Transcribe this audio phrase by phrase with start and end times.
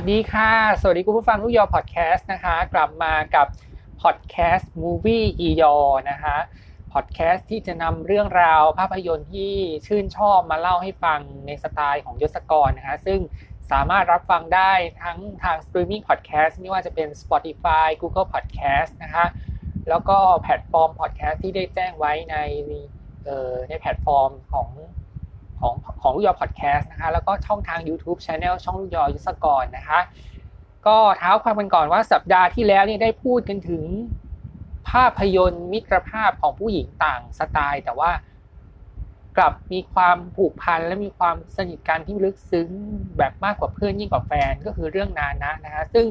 [0.00, 3.46] สวัสดีค่ะ สวัสดีคุณผู้ฟังลูกยอพอดแคสต์นะคะ กลับมากับ
[4.02, 5.76] พอดแคสต์ Movie อียอ
[6.10, 6.36] นะคะ
[6.92, 9.54] พอดแคสต์ที่จะนำเรื่องราวภาพยนตร์ที่
[9.86, 13.20] ชื่นชอบมาเล่าให้ฟังในสไตล์ของยศกรนะคะซึ่ง
[13.70, 14.72] สามารถรับฟังได้
[15.02, 19.26] ทั้งทางสตรีมมิ่งพอดแคสต์ไม่ว่าจะเป็น Spotify Google Podcast นะคะ
[19.88, 22.36] แล้วก็แพลตฟอร์มพอดแคสต์ที่ได้แจ้งไว้ใน
[23.68, 24.68] ในแพลตฟอร์มของ
[25.60, 30.00] ของของลูกยอพอดแคสต์นะคะแล้วก็ช่องทาง YouTube Channel ช่องลูกยอยุสกรนะคะ
[30.86, 33.84] ก็เท้าความกันก่อนว่าสัปดาห์ที่แล้วนี่ได้พูดกันถึง
[34.90, 38.10] ภาพยนตร์มิตรภาพของผู้หญิงต่างสไตล์ แต่ว่า
[39.36, 42.68] กลับมีความผูกพันและมีความสนิทกันที่ลึกซึ้ง
[43.18, 46.06] แบบมากกว่าเพื่อนยิ่งกว่าแฟนก็คือเรื่องนานะนะคะซึ่ง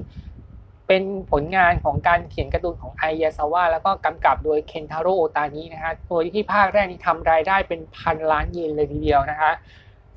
[0.87, 9.51] เป็นผลงานของการเขียนการ์ตูนของไอยาซาวะแล้วก็กำกับโดยเคนทาโร่โอตานินะคะโดยที่ภาคแรกนี้ทำรายได้เป็นพันล้านเยนเลยทีเดียวนะคะ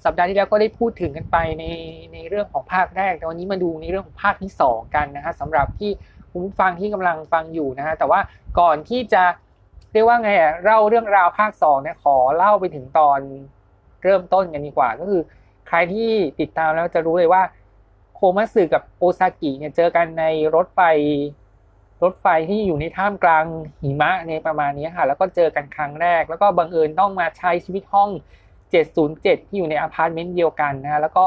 [0.04, 1.64] สัปดาห์ที่แล้วก็ได้พูดถึงกันไปใน
[2.12, 5.91] ในเรื่องของภาคแรก แต่วันนี้มาดูในเรื่องของภาคที่ 2 กันนะคะสำหรับที่
[6.32, 8.20] คุณฟังที่กำลังฟังอยู่นะฮะแต่ว่า
[8.60, 9.22] ก่อนที่จะ
[9.92, 13.18] เรียกว่าไงอะเล่าเรื่องราวภาค2เนี่ยขอเล่าไปถึงตอน
[14.04, 15.22] เริ่มต้นกันดีกว่า ก็คือ
[15.68, 16.10] ใครที่
[16.41, 17.42] ติดตามแล้วจะรู้เลยว่า
[18.22, 20.80] โคมัสึกับโอซากิเนี่ยเจอกันในรถไฟ
[22.02, 23.44] รถไฟที่อยู่ในท่ามกลาง
[23.82, 28.10] หิมะในประมาณนี้ค่ะ แล้วก็เจอกันครั้งแรก แล้วก็บังเอิญต้องมาใช้ชีวิตห้อง
[28.78, 31.24] 707 ที่อยู่ในอพาร์ตเมนต์เดียวกันนะแล้วก็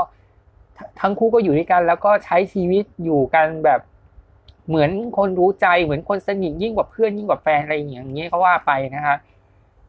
[1.02, 3.82] ทั้งคู่ก็อยู่ด้วยกัน แล้วก็ใช้ชีวิตอยู่กันแบบ
[4.68, 9.16] เหมือนคนรู้ใจเหมือนคนสนิทยิ่งกว่าเพื่อนยิ่งกว่าแฟนอะไรอย่างเงี้ยก็ว่าไปนะคะ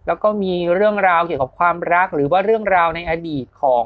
[0.07, 3.85] แล้วก็มีเรื่องราวเกี่ยวกับความรักหรือว่าเรื่องราวในอดีตของ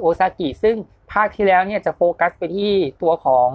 [0.00, 0.76] โอซากิซึ่ง
[1.12, 3.50] ภาคที่แล้วเนี่ยจะโฟกัสไปที่ตัวของ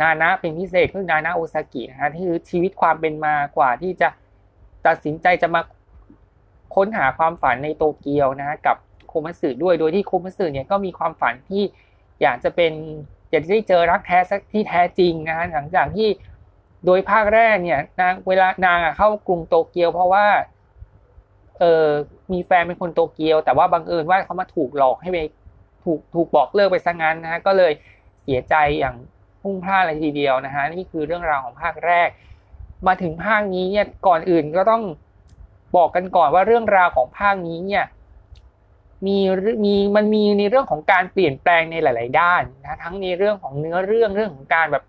[0.00, 4.08] นานะเป็นพิเศษคือนานะโอซากินะฮะที่คือชีวิตความเป็นมากว่าที่จะ
[4.86, 5.60] ตัดสินใจจะมา
[6.74, 8.76] ค้นหาความฝันในโตเกียวนะกับ
[9.08, 11.62] โคมัสึด้วยโดยที่โคมัสึเนี่ยก็มีความฝันที่
[12.22, 12.72] อยากจะเป็น
[13.30, 16.08] อยากจะได้เจอรักแท้สักที่แท้จริงนะฮะหลังจากที่
[16.86, 20.26] โดยภาคแรกเนี่ยนางเวลานางเข้ากรุงโตเกียว เพราะว่า
[21.58, 21.86] เออ
[22.32, 25.18] มีแฟนเป็นคนโตเกียว แต่ว่าบังเอิญว่าเขามาถูกหลอกให้ไป
[25.84, 27.72] ถูกถูกบอกเลิกไปซะงั้นนะฮะก็เลย
[28.22, 28.96] เสียใจอย่าง
[29.42, 32.08] พุ่งพลาดเลยทีเดียวนะฮะนี่คือเรื่องราวของภาคแรก
[32.86, 34.82] มาถึงภาคนี้เนี่ยก่อนอื่นก็ต้อง
[35.76, 37.84] บอกกันก่อนว่าเรื่องราวของภาคนี้เนี่ย
[39.06, 39.18] มี
[39.64, 44.84] มีมันมีในเรื่องของการเปลี่ยนแปลงในหลาย ๆ ด้านนะทั้งในเรื่องของเนื้อเรื่องเรื่องของการแบบ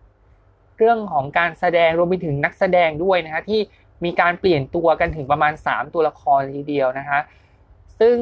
[0.78, 3.59] เรื่องของการแสดงรวมไปถึงนักแสดงด้วยนะฮะที่
[4.06, 7.19] มีการเปลี่ยนตัวกันถึงประมาณ 3 ตัวละครทีเดียวนะฮะ
[8.01, 8.17] ซึ่ง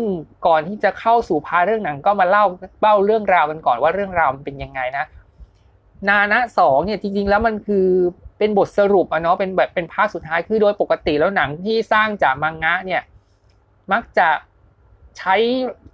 [0.48, 2.46] ก่อนที่จะเข้าสู่พาเรื่องหนังก็มาเล่า
[2.82, 5.06] เล่าเรื่องราวกันก่อนว่าเรื่องราวมันเป็นยังไงนะ
[6.10, 7.88] นานะสองเนี่ยจริงๆแล้วมันคือ
[8.38, 13.02] เป็นบทสรุปอะเนาะเป็นแบบเป็นภาคสุดท้ายคือโดยปกติแล้วหนังที่สร้างจากมังงะเนี่ย
[13.92, 14.30] มักจะ
[15.18, 15.36] ใช้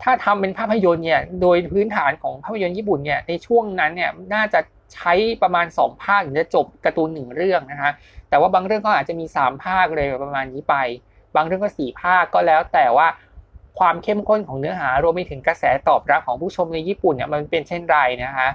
[0.04, 4.60] ถ้าทำเป็นภาพยนตร์เนี่ยโดยพื้นฐานของภาพยนตร์ญี่ปุ่นเนี่ยในช่วงนั้นเนี่ยน่าจะ
[4.94, 5.14] ใช้
[5.44, 7.92] ประมาณสองภาคถึงจะจบการ์ตูนหนึ่งเรื่องนะคะ
[8.30, 10.76] แต่ว่าบางเรื่องก็อาจจะมีสามภาคเลยประมาณนี้ไป
[11.36, 13.08] บางเรื่องก็สี่ภาคก็แล้วแต่ว่า
[13.80, 18.50] ความเข้มข้นของเนื้อหารวมไปถึงกระแสตอบรับของผู้ชมในญี่ปุ่นเนี่ยมันเป็นเช่นไรนะคะ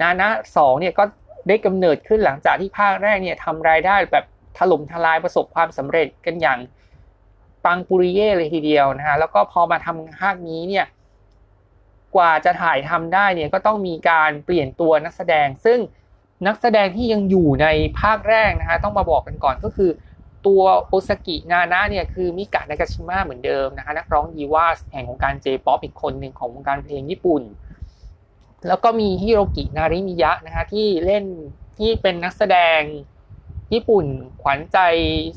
[0.00, 1.04] นานะสองเนี่ยก็
[1.48, 4.24] ได้กำเนิดขึ้นหลังจากที่ภาคแรกเนี่ยทำรายได้แบบ
[4.58, 6.58] ถล่มทลายประสบความสำเร็จกันอย่าง
[7.64, 10.86] ปังปุริเย่เลยทีเดียวนะฮะแล้วก็พอมาทำภาคนี้เนี่ย
[12.16, 15.78] กว่าจะถ่ายทำได้เนี่ยก็ต้องมีการเปลี่ยนตัวนักแสดง ซึ่ง
[16.46, 17.66] นักแสดงที่ยังอยู่ใน
[18.00, 19.90] ภาคแรกนะฮะต้องมาบอกกันก่อนก็คือ
[20.46, 27.42] ตัวโอซากินานะเนี่ยคือมิกะนากาชิมะเหมือนเดิมนะคะนักร้องยีวาแห่งวงการเจป๊อปอีกคนหนึ่งของวงการเพลงญี่ปุ่น
[28.68, 31.24] แล้วก็มีฮิโรกินาริมิยะนะคะที่เล่น
[31.78, 32.80] ที่เป็นนักแสดง
[33.72, 34.04] ญี่ปุ่น
[34.42, 34.78] ขวัญใจ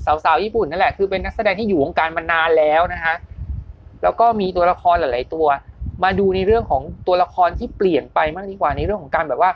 [0.05, 3.13] สาวๆญี่ปุ่นนั่นแหละคือเป็นนักแสดงที่อยู่วงการมานานแล้วนะคะ
[4.03, 5.47] แล้วก็มีตัวละครหลายๆตัว
[6.03, 9.51] มาดูในเรื่องของตัวละครที่เปลี่ยนไปมากดีกว่าในเรื่องของการแบบว่า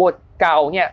[0.00, 0.88] บทเก่าเนี่ย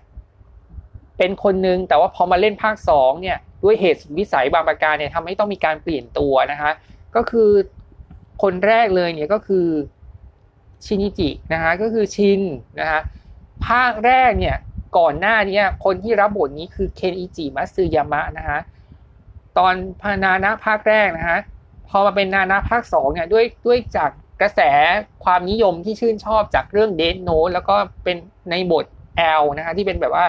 [1.17, 6.71] เป็นคนนึงแต่ว่าพอมาเล่นภาคสองเนี่ย ด้วยเหตุวิสัยบางประการเนี่ยทำให้ต้องมีการเปลี่ยนตัวนะคะ
[7.15, 7.49] ก็คือ
[8.43, 9.67] คนแรกเลยเนี่ยก็คือ
[10.85, 12.41] ชินิจินะคะก็คือชิน
[12.79, 12.99] นะคะ
[13.67, 14.57] ภาคแรกเนี่ย
[14.97, 18.59] ก่อนหน้านี้คนที่รับบทนี้คือเคนอิจิมัตสึยามะนะคะ
[19.57, 21.39] ตอนพานานะภาคแรกนะคะ
[21.89, 24.11] พอมาเป็นนานะภาคสองเนี่ยด้วยด้วยจาก
[24.41, 24.61] กระแส
[25.23, 28.17] ความนิยมที่ชื่นชอบจากเรื่องเดนโนแล้วก็เป็น
[28.49, 28.85] ในบท
[29.17, 30.25] แอลนะคะที่เป็นแบบว่า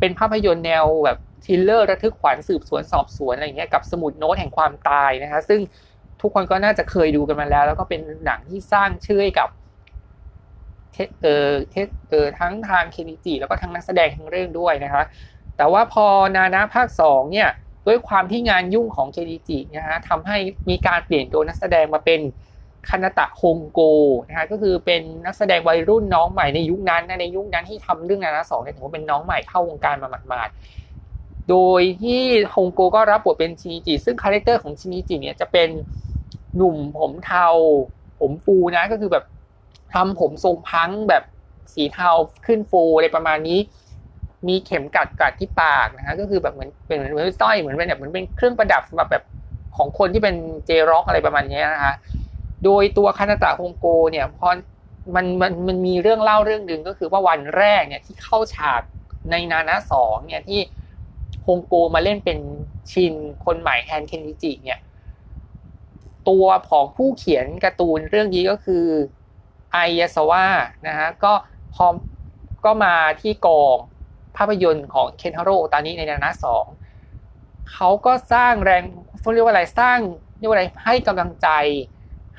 [0.00, 5.60] เป็นภาพยนตร์แนวแบบ thriller ระทึกขวัญสืบสวนสอบสวนอะไรเงี้ยกับสมุดโน้ตแห่งความตายนะคะซึ่ง
[6.20, 9.48] ทุกคนก็น่าจะเคยดูกันมาแล้ว แล้วก็เป็นหนังที่สร้างชื่อให้กับ
[11.22, 11.76] เออเท
[12.10, 15.02] เออทั้งทางเคนิจิแล้วก็ทั้งนักแสดงทั้งเรื่องด้วยนะคะ
[15.56, 16.06] แต่ว่าพอ
[16.36, 17.48] นานะภาคสองเนี่ย
[17.86, 20.36] ด้วยความที่งานยุ่งของเคนิจินะฮะทำให้
[20.70, 22.20] มีการเปลี่ยนตัวนักแสดงมาเป็น
[22.88, 23.80] คานาตะฮงโก
[24.28, 30.87] นะคะก็คือเป็นนักแสดงวัยรุ่นน้องใหม่ในยุคนั้นในยุคนั้นที่ทำเรื่องนานาสองเนี่ยถือว่าเป็นน้องใหม่เข้าวงการมาหมาดๆ
[31.50, 32.22] โดยที่
[32.54, 35.68] ฮงโกก็รับบทเป็นชินิจิ ซึ่ง character ของชินิจิเนี่ยจะเป็น
[36.56, 37.48] หนุ่มผมเทา
[38.20, 39.24] ผมฟูนะก็คือแบบ
[39.94, 41.22] ทำผมทรงพังแบบ
[41.74, 42.10] สีเทา
[42.46, 43.58] ขึ้นฟูอะไรประมาณนี้
[44.48, 49.24] มีเข็มกลัดกลัดที่ปากนะฮะก็คือแบบเหมือนเป็นเหมือนเหมือนสร้อยเหมือนเป็นแบบเหมือนเป็นเครื่องประดับสำหรับแบบ
[49.76, 50.36] ของคนที่เป็น
[50.66, 51.94] เจร็อกอะไรประมาณนี้นะคะ
[52.64, 54.48] โดยตัวคานาตะฮงโกเนี่ยพอ
[55.14, 58.82] มันมันมันมีเรื่องเล่าเรื่องหนึ่งก็คือว่าวันแรกเนี่ยที่เข้าฉาก
[59.30, 60.60] ในนานาสองเนี่ยที่
[61.46, 62.38] ฮงโกมาเล่นเป็น
[62.92, 63.14] ชิน
[63.44, 64.80] คนใหม่แทนเคนจิจิเนี่ย
[66.28, 68.84] ตัวของผู้เขียนการ์ตูนเรื่องนี้ก็คือ
[69.72, 70.44] ไอยาสวะ
[70.86, 71.32] นะฮะก็
[71.74, 71.94] พร้อม
[72.64, 73.76] ก็มาที่กอง
[74.36, 76.64] ภาพยนตร์ของเคนฮาโร่ตอนนี้ในนานาสอง
[77.72, 78.82] เขาก็สร้างแรง
[79.20, 79.98] เขาเรียกว่าอะไรสร้าง
[80.38, 81.48] เรียกว่าอะไรให้กำลังใจ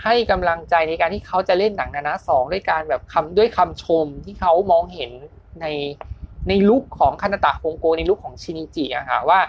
[0.03, 5.11] ให้กำลังใจในการที่เขาจะเล่นหนังนานาสองด้วยการแบบคำด้วยคำชมที่เขามองเห็น
[5.61, 5.65] ใน
[6.47, 9.39] ใน look ของคานาตะฮงโกใน look ของชินิจิอะค่ะว่า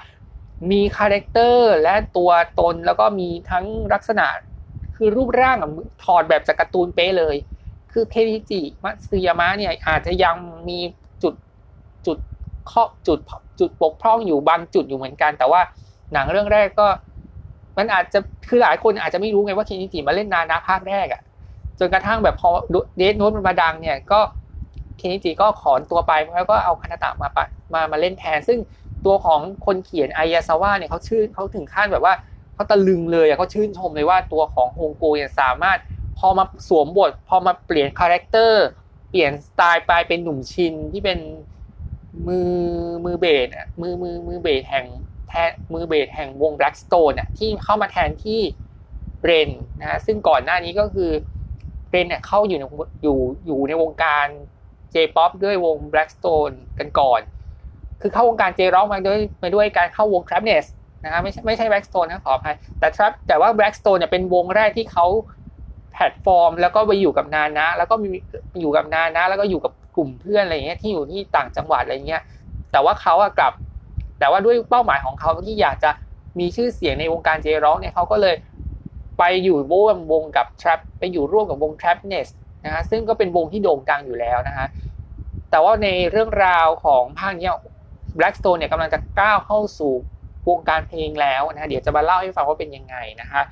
[0.70, 4.26] มี character และตัวตนแล้วก็มีทั้งลักษณะ
[4.96, 5.56] คือรูปร่าง
[6.04, 7.36] ถอดแบบจากการ์ตูนเป๊ะเลย
[7.92, 10.36] คือเคนิจิมัตสึยามะเนี่ยอาจจะยัง
[10.68, 10.78] มี
[11.22, 11.34] จุด
[12.06, 12.18] จุด
[12.70, 13.18] ข้อจุด
[13.60, 15.60] จุดบกพร่องอยู่บางจุดอยู่เหมือนกัน แต่ว่า
[16.12, 16.86] หนังเรื่องแรกก็
[17.78, 21.22] มันอาจจะคือหลายคนอาจจะไม่รู้ไงว่าเคนิจิมาเล่นนานาภาคแรกอะ
[21.78, 22.50] จนกระทั่งแบบพอ
[22.96, 28.58] Death Note มันมาดังเนี่ยก็ เคนิจิก็ขอนตัวไปแล้วก็เอาคานาตะมาปะมามาเล่นแทน ซึ่ง
[29.04, 32.14] ตัวของคนเขียนไอยาซาวะเนี่ยเขาชื่อเขาถึงขั้นแบบว่า
[32.54, 35.78] เขาตะลึงเลยเขาชื่นชมเลยว่าตัวของฮงโกเนี่ยสามารถ
[36.18, 38.66] พอมาสวมบท พอมาเปลี่ยน character
[39.10, 41.18] เปลี่ยนสไตล์ไปเป็นหนุ่มชินที่เป็น
[42.26, 42.50] มือ
[43.04, 44.86] มือเบสอะมือมือมือเบสแห่ง
[45.28, 48.40] แทนมือเบสแห่งวง Blackstone น่ะที่เข้ามาแทนที่
[49.22, 49.50] เรน
[49.80, 51.10] นะฮะซึ่งก่อนหน้านี้ก็คือ
[51.90, 52.64] เรนเนี่ยเข้าอยู่ใน
[53.02, 54.26] อยู่อยู่ในวงการ
[54.94, 57.20] J-POP ด้วยวง Blackstone กันก่อน
[58.00, 60.64] คือเข้าวงการ J-Rock มาด้วยมาด้วยการเข้าวง Trapness
[61.04, 65.06] นะฮะไม่ใช่ไม่ใช่ Blackstone นะขออภัยแต่ Trap แต่ว่า Blackstone เนี่ยเป็นวงแรกที่เขา
[65.92, 68.08] แพลตฟอร์ม แล้วก็ไปอยู่กับนานะ แล้วก็มี
[68.60, 72.22] อยู่กับนานะ แล้วก็อยู่กับกลุ่มเพื่อนอะไรเงี้ยที่อยู่ที่ต่างจังหวัดอะไรเงี้ย
[72.72, 73.52] แต่ว่าเขาอะกลับ
[74.18, 75.90] แต่ว่าด้วยเป้าหมายของเขาที่อยากจะ
[76.38, 78.34] มีชื่อเสียงในวงการ J-rock เนี่ยเขาก็เลย
[79.18, 82.28] ไปอยู่ร่วมวงกับ Trap ไปอยู่ร่วมกับวง Trapnest
[82.64, 84.66] นะฮะซึ่งก็เป็นวงที่โด่งดังอยู่แล้วนะฮะ
[85.50, 87.50] แต่ว่าในเรื่องราวของภาคนี้
[88.18, 89.92] Blackstone เนี่ยกำลังจะก้าวเข้าสู่
[90.48, 93.42] วงการเพลงแล้วนะฮะเดี๋ยวจะมาเล่าให้ฟังว่าเป็นยังไงนะฮะ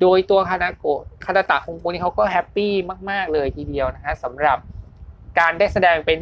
[0.00, 2.72] โดยตัวคานาโกะคานาตะฮงโกนี่เขาก็ happy
[3.10, 4.58] มากๆเลยทีเดียวนะฮะสำหรับ
[5.38, 6.18] การได้แสดงเป็น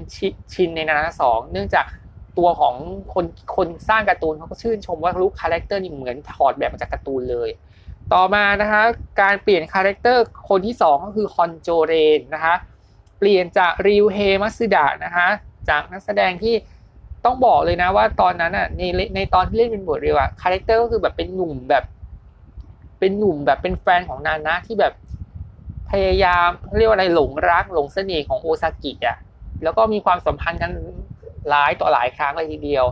[0.53, 1.87] ชินในนานาสองเนื่องจาก
[2.39, 2.75] ตัวของ
[3.15, 3.25] คน
[3.57, 7.49] คนสร้างการ์ตูนเขาก็ชื่นชมว่า look character นี่เหมือนถอดแบบมาจากการ์ตูนเลย
[8.13, 8.83] ต่อมานะคะ
[9.21, 12.55] การเปลี่ยน character คนที่ 2 ก็คือฮอนโจเรนนะคะ
[13.19, 15.29] เปลี่ยนจากริวเฮมัสึดะนะคะ
[15.69, 16.55] จากนักแสดงที่
[17.25, 18.83] ต้องบอกเลยนะว่าตอนนั้นอะใน
[19.17, 21.85] ในตอนที่เล่นเป็นบทเรนอะ character ก็คือแบบเป็นหนุ่มแบบ
[22.99, 24.93] เป็นหนุ่มแบบเป็นแฟนของนานะที่แบบ
[25.91, 29.17] พยายามเรียกว่าอะไรหลงรักหลงเสน่ห์ของโอซากิอะ
[29.63, 30.71] แล้วก็มีความสัมพันธ์กัน
[31.49, 32.85] หลายต่อหลายครั้งเลยทีเดียว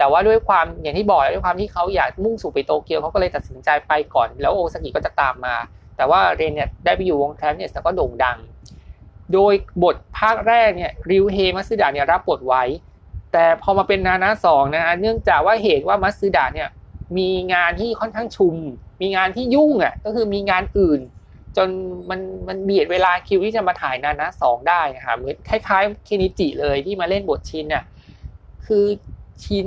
[0.00, 5.56] แต่ว่าด้วยความอย่างที่บอกด้วยความที่เขาอยากมุ่งสู่ไปโตเกียวเขาก็เลยตัดสินใจไปก่อน แล้วโอซากิก็จะตามมา
[5.96, 8.38] แต่ว่าเรนเนี่ยได้ไปอยู่วงแคมป์เนี่ยแล้วก็โด่งดัง
[9.32, 9.54] โดย
[9.84, 12.62] บทภาคแรกเนี่ยริวเฮมัสึดะเนี่ยรับบทไว้
[13.32, 16.68] แต่พอมาเป็นนานาสองนะฮะเนื่องจากว่าเหตุว่ามัสึดะเนี่ย
[17.18, 18.56] มีงานที่ค่อนข้างชุม
[19.00, 21.00] มีงานที่ยุ่งอะก็คือมีงานอื่น
[21.56, 21.68] จน
[22.10, 27.84] มันมันเบียดเวลาคิวที่จะมาถ่ายนานาสองได้นะคะเหมือนคล้ายๆเคนิจิเลยที่มาเล่นบทชินเนี่ย
[28.66, 28.84] คือ
[29.44, 29.64] ชิน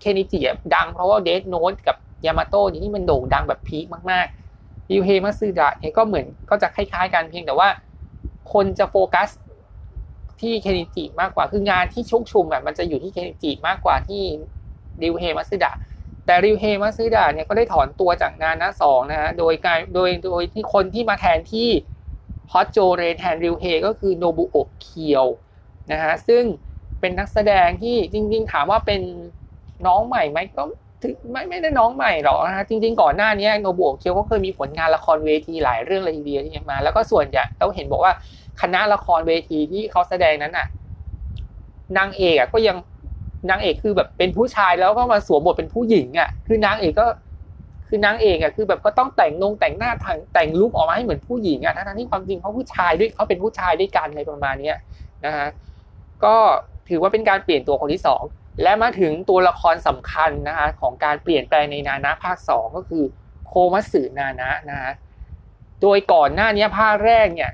[0.00, 0.38] เคนิจิ
[0.74, 1.96] ดังเพราะว่าเดทโนตกับ
[2.26, 7.68] ยามาโต้นี่มันโด่งดังแบบพีคมากๆยูเฮมัสึดะเนี่ยก็เหมือนก็จะคล้ายๆกันเพียงแต่ว่า
[8.52, 9.28] คนจะโฟกัส
[10.40, 14.22] ที่เคนิจิมากกว่าคืองานที่ชุกชุมแบบมันจะอยู่ที่เคนิจิมากกว่าที่
[15.02, 15.72] ริวเฮมัสึดะ
[16.26, 21.68] แต่ริวเฮมัสึดะเนี่ยก็ได้ถอนตัวจากงานนะสองนะฮะโดยการโดยโดยที่คนที่มาแทนที่
[22.52, 25.26] ฮอตโจเรนแทนริวเฮก็คือโนบุโอะเคียว
[25.92, 26.42] นะฮะซึ่ง
[27.00, 29.00] เป็นนักแสดงที่จริง ๆ ถามว่าเป็น
[29.86, 30.62] น้องใหม่ไหมก็
[31.32, 38.12] ไม่ไม่ได้น้องใหม่หรอกนะจริง ๆ ก่อนหน้านี้โนบุโอเคียวก็เคยมีผลงานละครเวทีหลายเรื่องเลยทีเดียวที่มา แล้วก็ส่วนใหญ่เราเห็นบอกว่า
[38.60, 40.66] คณะละครเวทีที่เขาแสดงนั้นน่ะ
[41.98, 42.76] นางเอกอะก็ยัง
[43.50, 47.06] นางเอกคือแบบเป็นผู้ชายแล้วก็มาสวมบทเป็นผู้หญิงอะ คือนางเอกก็
[47.88, 54.76] คือนางเอกอะคือแบบก็ต้องแต่งนงแต่งหน้าทางแต่งลุคออกมาให้เหมือนผู้หญิงอะทั้งที่ความจริงเขาผู้ชายด้วยเขาเป็นผู้ชายด้วยกันอะไรประมาณเนี้ย
[55.26, 55.48] นะฮะ
[56.24, 56.36] ก็
[56.88, 58.02] ถือว่าเป็นการเปลี่ยนตัวคนที่
[58.32, 63.04] 2 และมาถึงตัวละครสำคัญนะคะของการเปลี่ยนแปลงในนานะภาค 2 ก็คือ
[63.46, 64.92] โคมัสึนานะนะะ
[65.82, 67.50] โดยก่อนหน้านี้ภาคแรกเนี่ย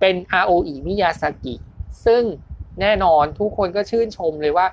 [0.00, 1.54] เป็น ROE มิยาสกิ
[2.06, 2.22] ซึ่ง
[2.80, 4.66] แน่นอนทุกคนก็ชื่นชมเลยว่า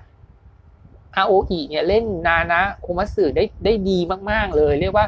[1.23, 3.99] ROE เนี่ยเล่นนานะโคมัสึได้ได้ดี
[4.31, 5.05] มาก ๆ เลย เรียกว่า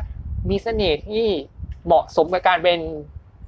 [0.50, 1.26] มีเสน่ห์ที่
[1.86, 2.80] เหมาะสมกับการเป็น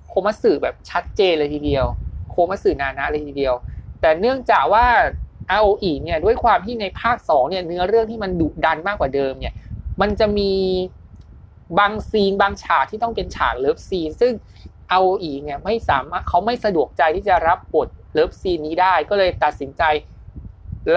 [0.07, 1.85] โคมัสึแบบชัดเจนเลยทีเดียว
[2.29, 3.53] โคมัสึนานะเลยทีเดียว
[4.05, 4.85] แต่เนื่องจากว่า
[5.59, 9.53] ROE เนี่ยด้วยความที่ในภาค2เนี่ยเนื้อเรื่องที่มันดุดันมากกว่าเดิมเนี่ย
[10.01, 10.53] มันจะมี
[11.79, 14.33] บาง scene บางฉากที่ต้องเป็นฉาก love scene ซึ่ง
[14.99, 19.83] ROE เนี่ยไม่สามารถเขาไม่สะดวกใจที่จะรับบท love scene นี้ได้ ก็เลยตัดสินใจ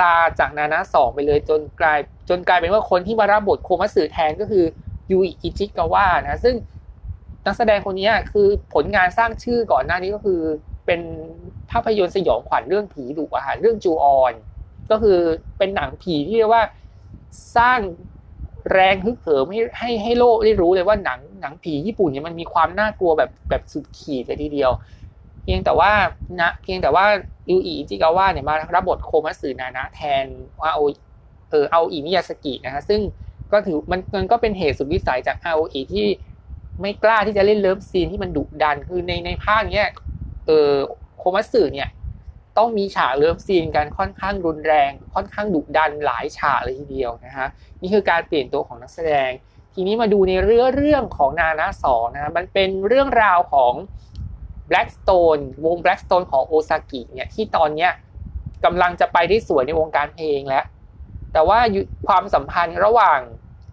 [0.01, 1.99] ลาจากนานะสองไปเลยจนกลาย
[2.29, 4.65] จนกลายเป็นว่าคนที่มารับบทโคมัสึแทนก็คือ
[5.11, 6.55] ยูอิจิกาวะนะซึ่ง
[7.47, 10.41] นักแสดงคนนี้คือผลงานสร้างชื่อก่อนหน้านี้ก็คือ
[10.89, 11.01] เป็น
[11.71, 14.33] ภาพยนตร์สยองขวัญเรื่องผีดุอาหารเรื่องจูออน
[14.91, 15.19] ก็คือ
[15.59, 16.65] เป็นหนังผีที่เรียกว่า
[17.57, 17.81] สร้าง
[18.73, 24.71] แรงฮึกเหิมให้ให้ให้โลกได้รู้เลยว่าหนังหนังผีญี่ปุ่นเนี่ยมันมีความน่ากลัวแบบแบบสุดขีดเลยทีเดียว
[25.43, 25.93] เพียงแต่ว่า
[26.41, 27.05] นะเพียงแต่ว่า
[27.51, 30.25] ยูอิจิกาวะเนี่ยมารับบทโคมัสึนานะแทน
[30.61, 30.81] ว่าเอ
[31.51, 33.01] เอออาโออิมิยาซากินะฮะซึ่ง
[33.53, 36.07] ก็ถือมันมันก็เป็นเหตุสุดวิสัยจากอาโออิที่
[36.81, 39.91] ไม่กล้าที่จะเล่น love scene ที่มันดุดันคือในในภาคเนี้ย
[40.49, 40.75] เออ
[41.19, 41.89] โคมัสึเนี่ย
[42.59, 47.49] ต้องมีฉาก love scene กันค่อนข้างรุนแรง ค่อนข้างดุดันหลายฉากเลยทีเดียวนะฮะ
[47.81, 49.31] นี่คือการเปลี่ยนตัวของนักแสดง
[49.75, 53.73] ทีนี้มาดูในเรื่องเรื่องของนานาสองนะมันเป็นเรื่องราวของ
[54.71, 57.93] Blackstone วง Blackstone ของโอซากิเนี่ยที่ตอนเนี้ย
[58.65, 60.65] กำลังจะไปได้สวยในวงการเพลงแล้ว
[61.33, 61.59] แต่ว่า
[62.07, 63.21] ความสัมพันธ์ระหว่าง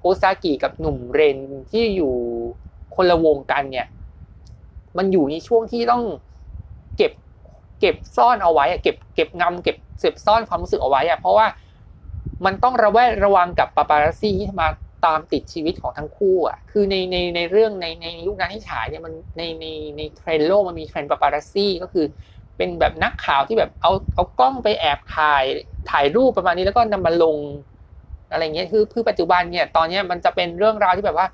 [0.02, 1.38] โอซากิกับหนุ่มเรน
[1.72, 2.14] ที่อยู่
[2.96, 3.88] คนละวงกันเนี่ย
[4.98, 6.04] มันอยู่ในช่วงที่ต้อง
[6.98, 7.12] เก็บ
[7.80, 11.48] เก็บซ่อนเอาไว้เก็บเก็บงำเก็บเก็บซ่อนความรู้สึกเอาไว้อะเพราะว่า
[12.46, 14.68] มันต้องระแวดระวังกับปาปารัสซี่ที่มา
[15.06, 19.66] ตามติดชีวิตของทั้งคู่อะ คือในในในเรื่องในในยุคนั้นที่ฉายเนี่ยมันในใน
[19.98, 22.06] ในเทรนโลกมันมีเทรนปาปารัสซี่ก็คือ
[22.58, 25.44] เป็นแบบนักข่าวที่แบบเอาเอากล้องไปแอบถ่าย
[25.92, 27.38] ถ่ายรูปประมาณนี้แล้วก็นำมาลง
[28.32, 31.28] อะไรเงี้ยคือคือปัจจุบันเนี่ย ตอนเนี้ยมันจะเป็นเรื่องราวที่แบบว่า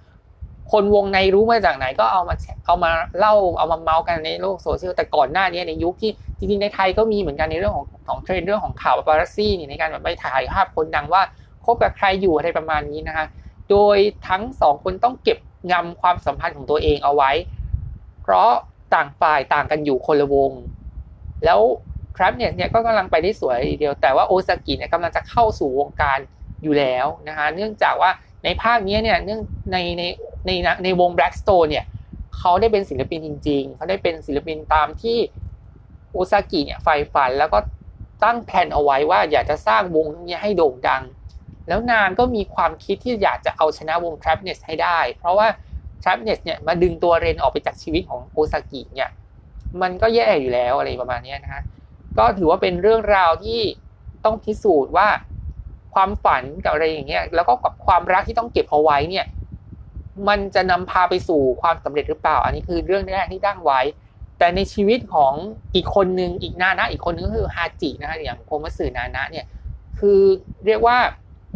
[0.72, 2.36] คนวงในรู้มาจากไหนก็เอามา
[2.66, 11.22] เอามาเล่าเอามาเมาส์กันในโลกโซเชียลแต่ก่อนหน้านี้ในยุคที่จริงๆในไทยก็มีเหมือนกันในเรื่องของของเทรนเรื่องของข่าวปารัสซี่ในการแบบไปถ่ายภาพคนดังว่า
[11.66, 13.26] คบกับใครอยู่อะไรประมาณนี้นะคะ
[13.70, 13.98] โดย
[14.28, 15.38] ทั้งสองคนต้องเก็บ
[15.72, 17.32] งำความสัมพันธ์ของตัวเองเอาไว้
[18.22, 18.50] เพราะ
[18.94, 20.52] ต่างฝ่ายต่างกันอยู่คนละวง
[21.46, 21.60] แล้ว
[22.18, 26.20] ครับเนี่ยเนี่ยก็กำลังไปได้สวยเดียว แต่ว่าโอซากิเนี่ยกำลังจะเข้าสู่วงการ
[26.64, 28.12] อยู่แล้วนะคะเนื่องจากว่า
[28.44, 30.04] ในภาคนี้เนี่ยเนื่องในใน
[30.46, 30.52] ใน
[30.84, 31.86] ในวง Blackstone เนี่ย
[32.38, 35.18] เขาได้เป็นศิลปินจริง ๆ เขาได้เป็นศิลปินตามที่
[36.12, 37.60] โอซากิเนี่ยใฝ่ฝันแล้วก็
[38.24, 41.04] ตั้งแผนเอาไว้ว่าอยากจะสร้างวงนี้ให้โด่งดัง
[41.68, 45.48] แล้วนางก็มีความคิดที่อยากจะเอาชนะวง t r a p n e s ให้ได้ เพราะว่า
[46.04, 49.10] t r a p n e s เนี่ยมาดึงตัวเรนออกไปจากชีวิตของโอซากิเนี่ย
[49.82, 51.64] มันก็แย่อยู่แล้วอะไรประมาณนี้นะฮะ
[52.18, 53.60] ก็ถือว่าเป็นเรื่องราวที่
[54.26, 55.08] ต้องพิสูจน์ว่า
[55.94, 59.26] ความฝันกับอะไรอย่างเงี้ยแล้วก็กับความรักที่ต้องเก็บเอาไว้เนี่ย
[60.28, 63.80] มันจะนำพาไปสู่ความสำเร็จหรือเปล่า อันนี้คือเรื่องแรกที่ตั้งไว้
[64.38, 65.34] แต่ในชีวิตของ
[65.76, 69.46] อีกคนหนึ่งอีกนานะอีกคนนึงก็คือฮาจินะฮะอย่างโคมัสึนานะเนี่ย
[70.00, 70.20] คือ
[70.66, 70.98] เรียกว่า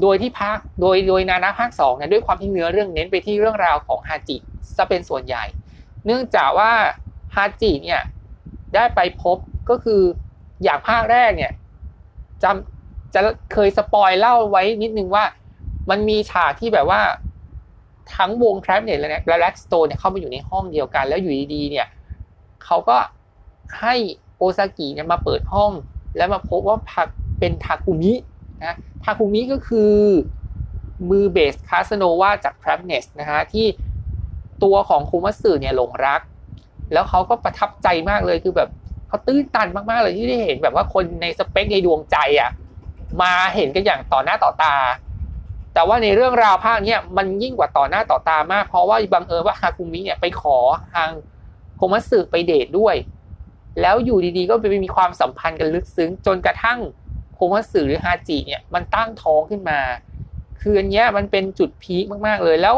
[0.01, 4.38] โดยที่ภาคโดยโดยนานาภาคสองเนี่ยด้วยความที่เนื้อเรื่องเน้นไปที่เรื่องราวของฮาจิ
[4.77, 5.43] จะเป็นส่วนใหญ่
[6.05, 6.71] เนื่องจากว่า
[7.35, 8.01] ฮาจิเนี่ย
[8.74, 9.38] ได้ไปพบ
[9.69, 10.01] ก็คือ
[10.63, 11.51] อย่างภาคแรกเนี่ย
[12.43, 13.21] จำจะ
[13.53, 15.24] เคยสปอยเล่าไว้นิดนึงว่า
[15.89, 17.01] มันมีฉากที่แบบว่า
[18.15, 21.88] ทั้งวงทรัพเนี่ยและแล็กสโตนเนี่ยเข้ามาอยู่ในห้องเดียวกัน แล้วอยู่ดีๆเนี่ย
[22.65, 22.97] เขาก็
[23.81, 23.95] ให้
[24.38, 25.71] โอซากิเนี่ยมาเปิดห้อง
[26.17, 27.07] แล้วมาพบว่าพัก
[27.39, 28.13] เป็นทาคุมิ
[28.63, 29.93] นะทาคุมิก็คือ
[31.09, 33.65] มือเบสคาสโนวาจากทรัพเนสนะฮะที่
[34.63, 36.21] ตัวของคูมัสึเนี่ยหลงรัก
[36.93, 38.69] แล้วเขาก็ประทับใจมากเลยคือแบบ
[39.07, 42.51] เขาตื้นตันมากๆเลยที่ได้เห็นแบบว่าคนในสเปคในดวงใจอะ
[43.21, 44.75] มาเห็นกันอย่างต่อหน้าต่อตา
[45.75, 50.58] แต่ว่าในเรื่องราวภาคเนี้ยมันยิ่งกว่าต่อหน้าต่อตามาก เพราะว่าบังเอิญว่าฮาคุมิเนี่ยไปขอ
[50.94, 51.10] ทาง
[51.77, 52.96] โคมัสึไปเดทด้วย
[53.82, 56.79] แล้วอยู่ดีๆก็ไปมีความสัมพันธ์กันลึกซึ้ง จนกระทั่ง
[57.34, 59.79] โคมัสึหรือฮาจิเนี่ยมันตั้งท้องขึ้นมา
[60.62, 62.75] คืออันเนี้ยมันเป็นจุดพีคมากๆเลยแล้ว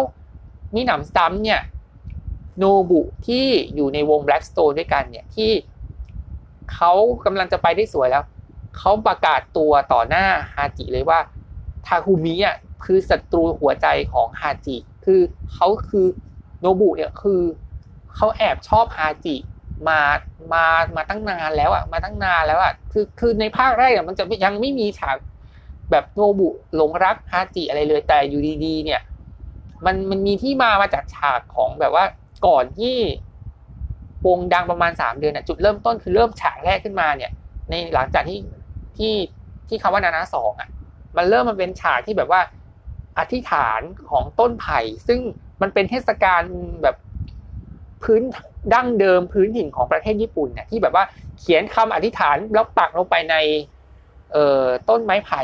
[0.75, 1.61] มีหนำซ้ำเนี่ย
[2.57, 5.51] โนบุที่อยู่ในวง Blackstone ด้วยกันเนี่ยที่
[6.73, 6.91] เขา
[7.25, 8.23] กำลังจะไปได้สวยแล้ว
[8.77, 11.19] เขาประกาศตัวต่อหน้าฮาจิเลยว่า
[11.87, 15.21] ทาคุมิอะ คือศัตรูหัวใจของฮาจิ คือ
[15.53, 16.07] เขาคือ
[16.59, 17.41] โนบุเนี่ยคือ
[18.15, 19.35] เขาแอบชอบฮาจิ
[19.87, 19.99] มา
[20.53, 20.65] มา
[20.95, 25.17] มาตั้งนานแล้วอะมาตั้งนานแล้วอะคือคือในภาคแรกอะมันจะยังไม่มีฉาก
[25.91, 29.01] แบบโนบุหลงรักฮาจิอะไรเลยแต่อยู่ดีๆ เนี่ย
[29.85, 32.05] มันมันมีที่มามาจากฉากของแบบว่า
[32.47, 32.95] ก่อนที่
[34.27, 37.31] วงดังประมาณสามเดือนน่ะจุดเริ่มต้นคือเริ่มฉากแรกขึ้นมาเนี่ย
[37.69, 38.39] ในหลังจากที่
[38.97, 39.13] ที่
[39.67, 40.69] ที่คำว่านานาสองอะ
[41.17, 42.41] มันเริ่มมาเป็นฉากที่แบบว่า
[43.19, 45.19] อธิษฐานของต้นไผ่ ซึ่ง
[45.61, 46.41] มันเป็นเทศกาล
[46.83, 46.95] แบบ
[48.03, 48.21] พื้น
[48.73, 51.03] ดั้งเดิมพื้นถิ่นของประเทศญี่ปุ่นเนี่ยที่แบบว่า
[51.39, 53.35] เขียนคำอธิษฐานแล้วปักลงไปใน
[54.31, 55.43] เอ่อต้นไม้ไผ่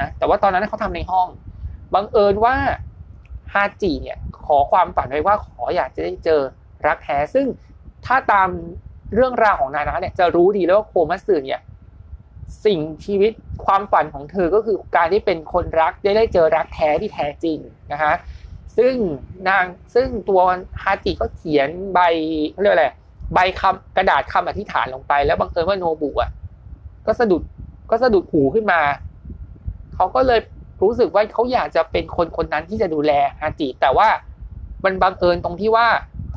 [0.00, 1.28] นะแต่ว่าตอนนั้นเขาทำในห้อง
[1.94, 2.54] บังเอิญว่า
[3.52, 6.40] ฮาจิเนี่ยขอความฝันไว้ว่าขออยากจะได้เจอ
[6.86, 7.46] รักแท้ซึ่ง
[8.06, 8.48] ถ้าตาม
[9.14, 11.60] เรื่องราวของนานะเนี่ยจะรู้ดีแล้วว่าโคมัสึเนี่ย
[12.64, 13.32] สิ่งชีวิต
[13.64, 17.58] ความฝันของเธอก็คือการที่เป็นคนรักได้ได้เจอรักแท้ที่แท้จริง
[17.92, 18.12] นะคะ
[18.76, 18.94] ซึ่ง
[19.48, 19.64] นาง
[19.94, 20.40] ซึ่งตัว
[20.82, 22.00] ฮาจิก็เขียนใบ
[22.60, 22.86] เรียกอะไร
[23.34, 26.30] ใบคำกระดาษคำอธิษฐานลงไป แล้วบังเอิญว่าโนบุอะ
[27.06, 27.42] ก็สะดุด
[27.90, 28.80] ก็สะดุดหูขึ้นมา
[29.94, 30.40] เขาก็เลย
[30.82, 34.08] รู้สึกว่าเขาอยากจะเป็นคนคนนั้นที่จะดูแลฮาจิ แต่ว่า
[34.84, 35.86] มันบังเอิญตรงที่ว่า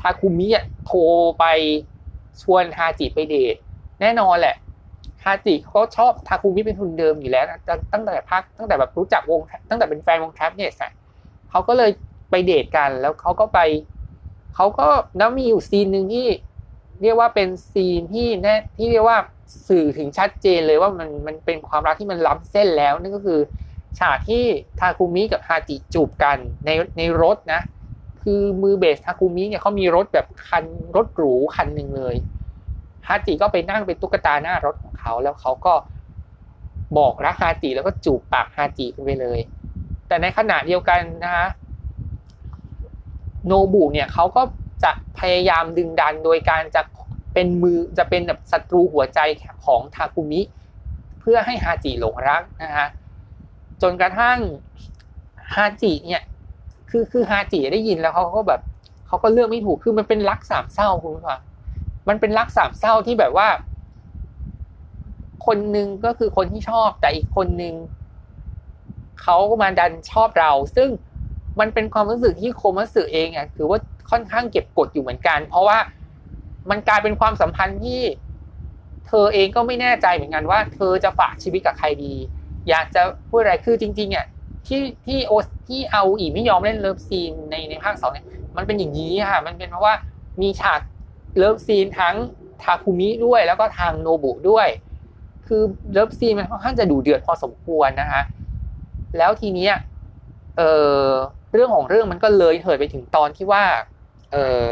[0.00, 0.98] ทาคุมิอะโทร
[1.38, 1.44] ไป
[2.42, 3.56] ชวนฮาจิไปเดท
[4.00, 4.56] แน่นอนแหละ
[5.24, 7.44] ฮาจิเขาชอบทาคุมิเป็นทุนเดิมอยู่แล้ว
[7.92, 10.70] ตั้งแต่พักตั้งแต่แบบรู้จักวง ตั้งแต่เป็นแฟนวงแทบเนี่ย
[11.50, 11.90] เขาก็เลย
[12.30, 13.58] ไปเดทกันแล้วเขาก็ไป
[14.54, 14.82] เขาก็
[15.16, 16.20] แล้วมีอยู่ซีนหนึ่งที่
[17.00, 19.18] เรียกว่าเป็นซีนที่แน่ที่เรียกว่า
[19.68, 23.40] สื่อถึงชัดเจนเลยว่ามันมันเป็นความรักที่มันล้ำเส้นแล้วนั่นก็คือ
[23.98, 24.36] ฉากที่
[24.78, 27.60] ทาคุมิกับฮาจิจูบกันในในรถนะ
[28.18, 30.64] คือมือเบสทาคุมิเนี่ยเขามีรถแบบคัน
[30.96, 32.16] รถหรูคันหนึ่งเลย
[33.08, 35.74] ฮาจิก็ไปนั่งเป็นตุ๊กตาหน้ารถของเขาแล้วเขาก็
[36.98, 39.40] บอกรักฮาจิแล้วก็จูบปากฮาจิไปเลย
[40.08, 41.48] แต่ในขณะเดียวกันนะฮะ
[43.46, 44.42] โนบุเนี่ยเขาก็
[44.84, 46.82] จะพยายามดึงดันโดยการจะ
[47.34, 49.20] เป็นมือจะเป็นแบบศัตรูหัวใจ
[49.64, 50.40] ของทาคุมิ
[51.20, 52.88] เพื่อให้ฮาจิหลงรักนะฮะ
[53.82, 54.38] จนกระทั่ง
[55.54, 56.24] ฮาจิเนี่ย
[56.90, 58.60] คือคือฮาจิได้ยินแล้วเขาก็แบบ
[59.06, 61.40] เขาก็เลือกไม่ถูกคือมันเป็นรักสามเศร้าคุณผู้ฟัง
[62.08, 63.48] มันเป็นรักสามเศร้าที่แบบว่า
[65.46, 67.74] คนหนึ่งก็คือคนที่ชอบ แต่อีกคนหนึ่ง
[69.22, 70.88] เขามาดันชอบเรา ซึ่ง
[71.60, 73.78] มันเป็นความรู้สึกที่โคมัสึเองอะคือว่า
[74.10, 75.78] ค่อนข้างเก็บกดอยู่เหมือนกัน เพราะว่า
[76.70, 78.00] มันกลายเป็นความสัมพันธ์ที่
[79.06, 82.14] เธอเองก็ไม่แน่ใจเหมือนกันว่า เธอจะฝากชีวิตกับใครดี
[82.68, 84.26] อยากจะพูดอะไรคือจริงๆอะ
[84.66, 85.32] ที่ที่โอ
[85.68, 89.94] ที่อาโออิไม่ยอมเล่น love scene ในในภาคสองเนี่ยมันเป็นอย่างนี้ค่ะ มันเป็นเพราะว่า
[90.42, 90.80] มีฉาก
[91.36, 92.16] love scene ทั้ง
[92.62, 94.68] ทาคุมิด้วยแล้วก็ทางโนบุด้วย
[95.46, 98.22] คือ love scene มันค่อนข้างจะดูเดือดพอสมควรนะคะ
[99.18, 99.74] แล้วทีเนี้ย
[100.56, 100.62] เอ
[101.04, 101.08] อ
[101.52, 103.64] เรื่องของเรื่องมันก็เลยเถิดไปถึงตอนที่ว่า
[104.32, 104.66] เออ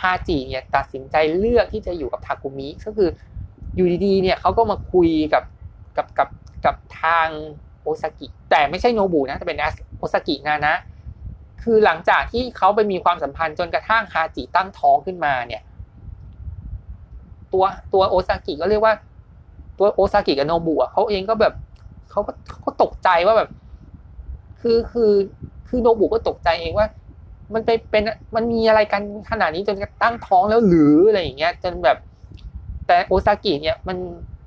[0.00, 3.08] ฮาจิเนี่ยตัดสินใจเลือกที่จะอยู่กับทาคุมิก็คือ
[3.76, 5.44] อยู่ดีๆเนี่ยเขาก็มาคุยกับ
[5.96, 6.28] กับกับ
[6.64, 7.28] กับทาง
[7.82, 9.58] โอซากิแต่ไม่ใช่โนบุนะแต่เป็น
[9.98, 10.74] โอซากินะนะ
[11.62, 15.62] คือหลังจากที่เขาไปมีความสัมพันธ์จนกระทั่งฮาจิตั้งท้องขึ้นมาเนี่ย
[17.52, 18.94] ตัวตัวโอซากิก็เรียกว่า
[19.78, 21.54] ตัวโอซากิกับโนบุเขาเองก็แบบ
[22.10, 23.50] เขาก็เขาก็ตกใจว่าแบบ
[24.60, 25.12] คือคือ
[25.68, 26.86] คือโนบุก็ตกใจเองว่า
[27.54, 28.02] มันไปเป็น
[28.36, 31.96] มันมีอะไรกันขนาดนี้จนตั้งท้องแล้วหรืออะไรอย่างเงี้ย จนแบบ
[32.86, 33.98] แต่โอซากิเนี่ยมัน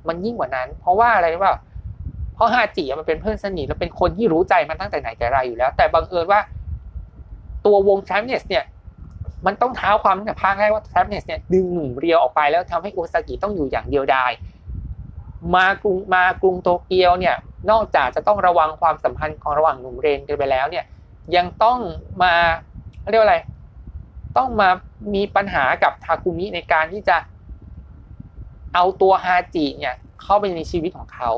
[0.08, 1.54] มันยิ่งกว่านั้น เพราะว่าอะไรว่า
[2.36, 6.40] เพราะฮาจิมันเป็นเพื่อนสนิทแล้วเป็นคนที่รู้ใจมันตั้งแต่ไหนแต่ไรอยู่แล้ว แต่บังเอิญว่า
[7.66, 8.64] ตัววงแชมเนสเนี่ย
[9.46, 14.32] มันต้องเท้าความตั้งแต่ภาคแรกว่าแชมเนสเนี่ยดึงหนุ่มเรียวออกไปแล้วทำให้โอซากิต้องอยู่อย่างเดียวดาย
[15.56, 17.36] มากรุงมากรุงโตเกียวเนี่ย
[17.72, 20.86] นอกจากจะต้องระวังความสัมพันธ์ของระหว่างหนุ่มเรนกันไปแล้วเนี่ย
[21.36, 21.80] ยังต้อง
[22.24, 22.34] มา
[23.10, 23.38] เรียกว่าอะไร
[24.38, 24.70] ต้องมา
[25.16, 27.18] มีปัญหากับทาคุมิในการที่จะ
[28.74, 31.32] เอาตัวฮาจิเนี่ยเข้าไปในชีวิตของเขา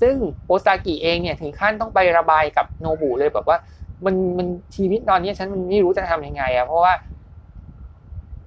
[0.00, 3.58] ซึ่งโอซากิเองเนี่ยถึงขั้นต้องไประบายกับโนบุเลยแบบว่า
[4.04, 6.92] มันมันชีวิตตอนนี้ฉันมันไม่รู้จะทำยังไงอะเพราะว่า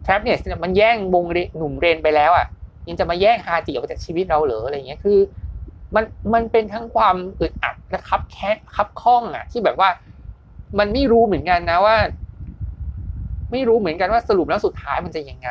[0.03, 1.25] แทรปเนี่ยมันแย่งวง
[1.57, 2.45] หนุ่มเรนไปแล้วอะ
[2.87, 5.19] ยังจะมาแย่งฮาจิออกจากชีวิตเราเหรออะไรเงี้ยคือ
[5.95, 9.89] มันมันเป็นทั้งความอึดอัดและคับแค่คับข้องอะที่แบบว่า
[10.79, 11.97] มันไม่รู้เหมือนกันนะว่า
[13.51, 15.49] ไม่รู้เหมือนกันว่าสรุปแล้วสุดท้ายมันจะยังไง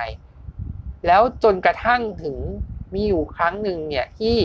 [1.06, 2.36] แล้วจนกระทั่งถึง
[2.94, 4.36] มีอยู่ครั้งหนึ่งเนี่ยที่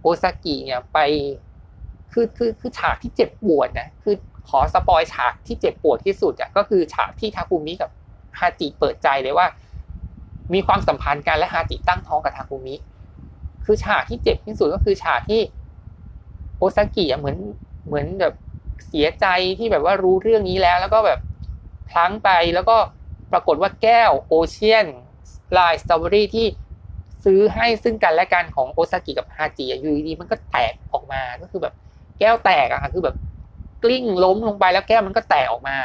[0.00, 0.98] โอซากิเนี่ยไป
[2.12, 4.14] คือคือคือฉากที่เจ็บปวดนะคือ
[4.48, 7.90] ขอสปอยฉากที่เจ็บปวดที่สุดอะก็คือฉากที่ทาคุมิกับ
[8.38, 9.46] ฮาจิเปิดใจเลยว่า
[10.54, 12.74] มีความสัมพันธ์กันและฮาจิตั้งท้องกับทาคุมิ
[13.64, 15.40] คือฉากที่เจ็บที่สุดก็คือฉากที่
[16.56, 17.36] โอซากิอะเหมือน
[17.86, 18.34] เหมือนแบบ
[18.88, 19.26] เสียใจ
[19.58, 21.20] ที่แบบว่ารู้เรื่องนี้แล้ว แล้วก็แบบ
[21.88, 22.76] พลั้งไปแล้วก็
[23.32, 24.86] ปรากฏว่าแก้วโอเชียน
[25.58, 26.46] ลายสตรอเบอรี่ที่
[27.24, 31.74] ซื้อให้ซึ่งกันและกันของโอซากิกับฮาจิอยู่ดีมันก็แตกออกมาก็คือแบบ
[32.20, 33.16] แก้วแตกอะค่ะคือแบบ
[33.82, 35.76] กลิ้งล้มลงไปแล้วแก้วมันก็แตกออกมา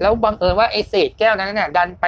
[0.00, 2.06] แล้วบังเอิญว่าไอเศษแก้วนั้นน่ะดันไป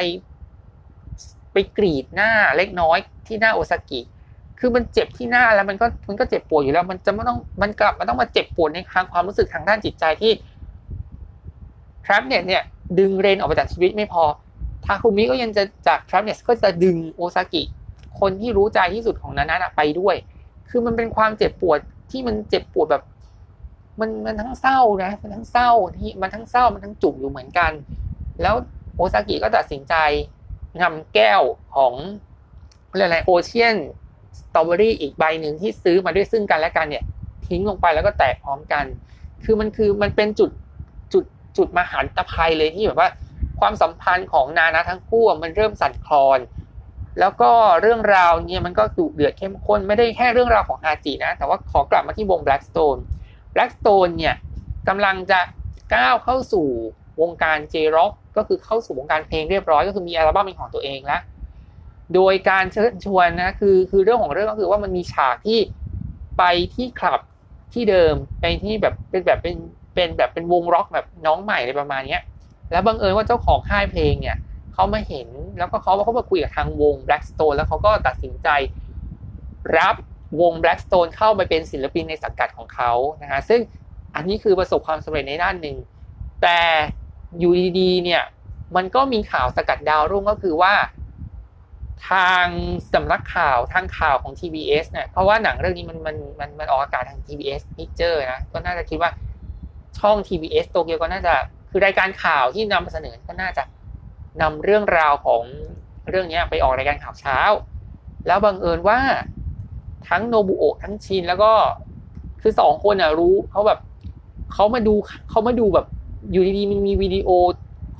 [1.53, 4.01] ไปกรีดหน้าเล็กน้อยที่หน้าโอซากิ
[4.59, 10.33] คือมันเจ็บที่หน้าแล้วมันก็มันก็เจ็บปวดอยู่แล้ว มันจะไม่ต้องมันกลับมาต้องมาเจ็บปวดในทางความรู้สึกทางด้านจิตใจที่
[12.07, 12.63] ทรัพเน็ตเนี่ย
[12.99, 14.25] ดึงเรนออกไปจากชีวิตไม่พอ
[14.85, 17.63] ทาคุมิก็ยังจะจากทรัพเน็ตก็จะดึงโอซากิ
[18.21, 20.17] คนที่รู้ใจที่สุดของนานะไปด้วย
[20.69, 21.79] คือมันเป็นความเจ็บปวด
[22.11, 23.03] ที่มันเจ็บปวดแบบ
[24.01, 27.73] มันมันทั้งเศร้านะ มันทั้งเศร้าที่มันทั้งเศร้ามันทั้งจุกอยู่เหมือนกัน
[28.43, 28.55] แล้ว
[28.97, 29.95] โอซากิก็ตัดสินใจ
[30.83, 31.43] นำแก้ว
[31.75, 31.95] ของ
[32.91, 33.77] อะไรโอเชียน
[34.39, 37.05] สตรอเบอรี่อีกใบหนึ่งที่ซื้อมาด้วยซึ่งกันและกันเนี่ย
[37.47, 38.85] ทิ้งลงไปแล้วก็แตกพร้อมกัน
[39.45, 40.51] คือมันคือมันเป็นจุด
[41.13, 41.25] จุด
[41.57, 43.11] จุดมหันตภัยเลยที่แบบว่า
[43.61, 46.39] ความสัมพันธ์ของนานะทั้งคู่มันเริ่มสั่นคลอน
[47.21, 47.51] แล้วก็
[47.81, 53.01] เรื่องราวเนี่ยมันก็ดุเดือดเข้มข้นไม่ได้แค่เรื่องราวของฮาจินะ แต่ว่าขอกลับมาที่วง Blackstone
[53.55, 54.35] Blackstone เนี่ย
[54.89, 55.41] กำลังจะ
[55.95, 56.67] ก้าวเข้าสู่
[57.21, 61.21] วงการ J-Rock ก็คือเข้าสู่วงการเพลงเรียบร้อย ก็คือมีอัลบั้มเป็นของตัวเองแล้ว
[62.15, 65.59] โดยการเชิญชวนนะคือคือเรื่องของเรื่องก็คือว่ามันมีฉากที่
[66.39, 66.43] ไป
[66.75, 67.21] ที่คลับ
[67.75, 69.57] ที่เดิมไปที่แบบเป็นแบบเป็น
[69.95, 72.21] เป็นแบบเป็นวงร็อกแบบน้องใหม่อะไรประมาณนี้
[72.73, 74.37] แล้วบังเอิญว่าเจ้าของค่ายเพลงเนี่ย
[74.79, 78.49] เขามาเห็นแล้วก็เขาเขามาคุยกับทางวง Blackstone แล้วเขาก็ตัดสินใจ
[79.79, 79.97] รับ
[80.41, 83.61] วง Blackstone เข้าไปเป็นศิลปินในสังกัดของเขานะฮะซึ่ง
[84.15, 85.77] อันนี้คือประสบความสำเร็จในด้านหนึ่ง
[86.43, 86.61] แต่
[87.39, 88.23] อยู่ดีๆเนี่ย
[88.77, 90.75] มันก็มีข่าวสกัดดาวรุ่งก็คือว่า
[92.11, 92.47] ทาง
[92.95, 99.11] สำนักข่าวทางข่าวของ TBS เนี่ยเพราะว่าหนังเรื่องนี้มันมันมันมันออกอากาศทาง TBS Picture นะก็น่าจะคิดว่า
[99.99, 101.35] ช่อง TBS โตเกียวก็น่าจะ
[101.71, 103.63] คือรายการข่าวที่นำเสนอก็น่าจะ
[104.43, 105.43] นำเรื่องราวของ
[106.09, 107.39] เรื่องนี้ไปออกรายการข่าวเช้า
[108.27, 108.99] แล้วบังเอิญว่า
[110.09, 111.53] ทั้งโนบุโอะทั้งชินแล้วก็
[112.41, 113.81] คือสองคนอะรู้เขาแบบ
[114.53, 114.95] เขามาดู
[115.31, 115.87] เขามาดูแบบ
[116.33, 117.29] อยู่ดีๆมันมีวิดีโอ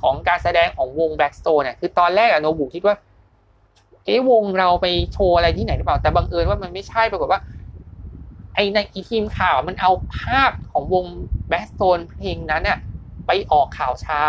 [0.01, 2.95] ของการแสดงของวง Blackstone เนี่ยคือตอนแรกอะโนบุคิดว่า
[4.05, 7.41] เอ๊วงเราไปโชว์อะไรที่ไหนหรือเปล่า แต่บังเอิญว่ามันไม่ใช่ปรากฏว่า
[8.55, 11.05] ไอในอีทีมข่าวมันเอาภาพของวง
[11.49, 12.77] Blackstone เพลงนั้นเนี่ย
[13.27, 14.23] ไปออกข่าวเช้า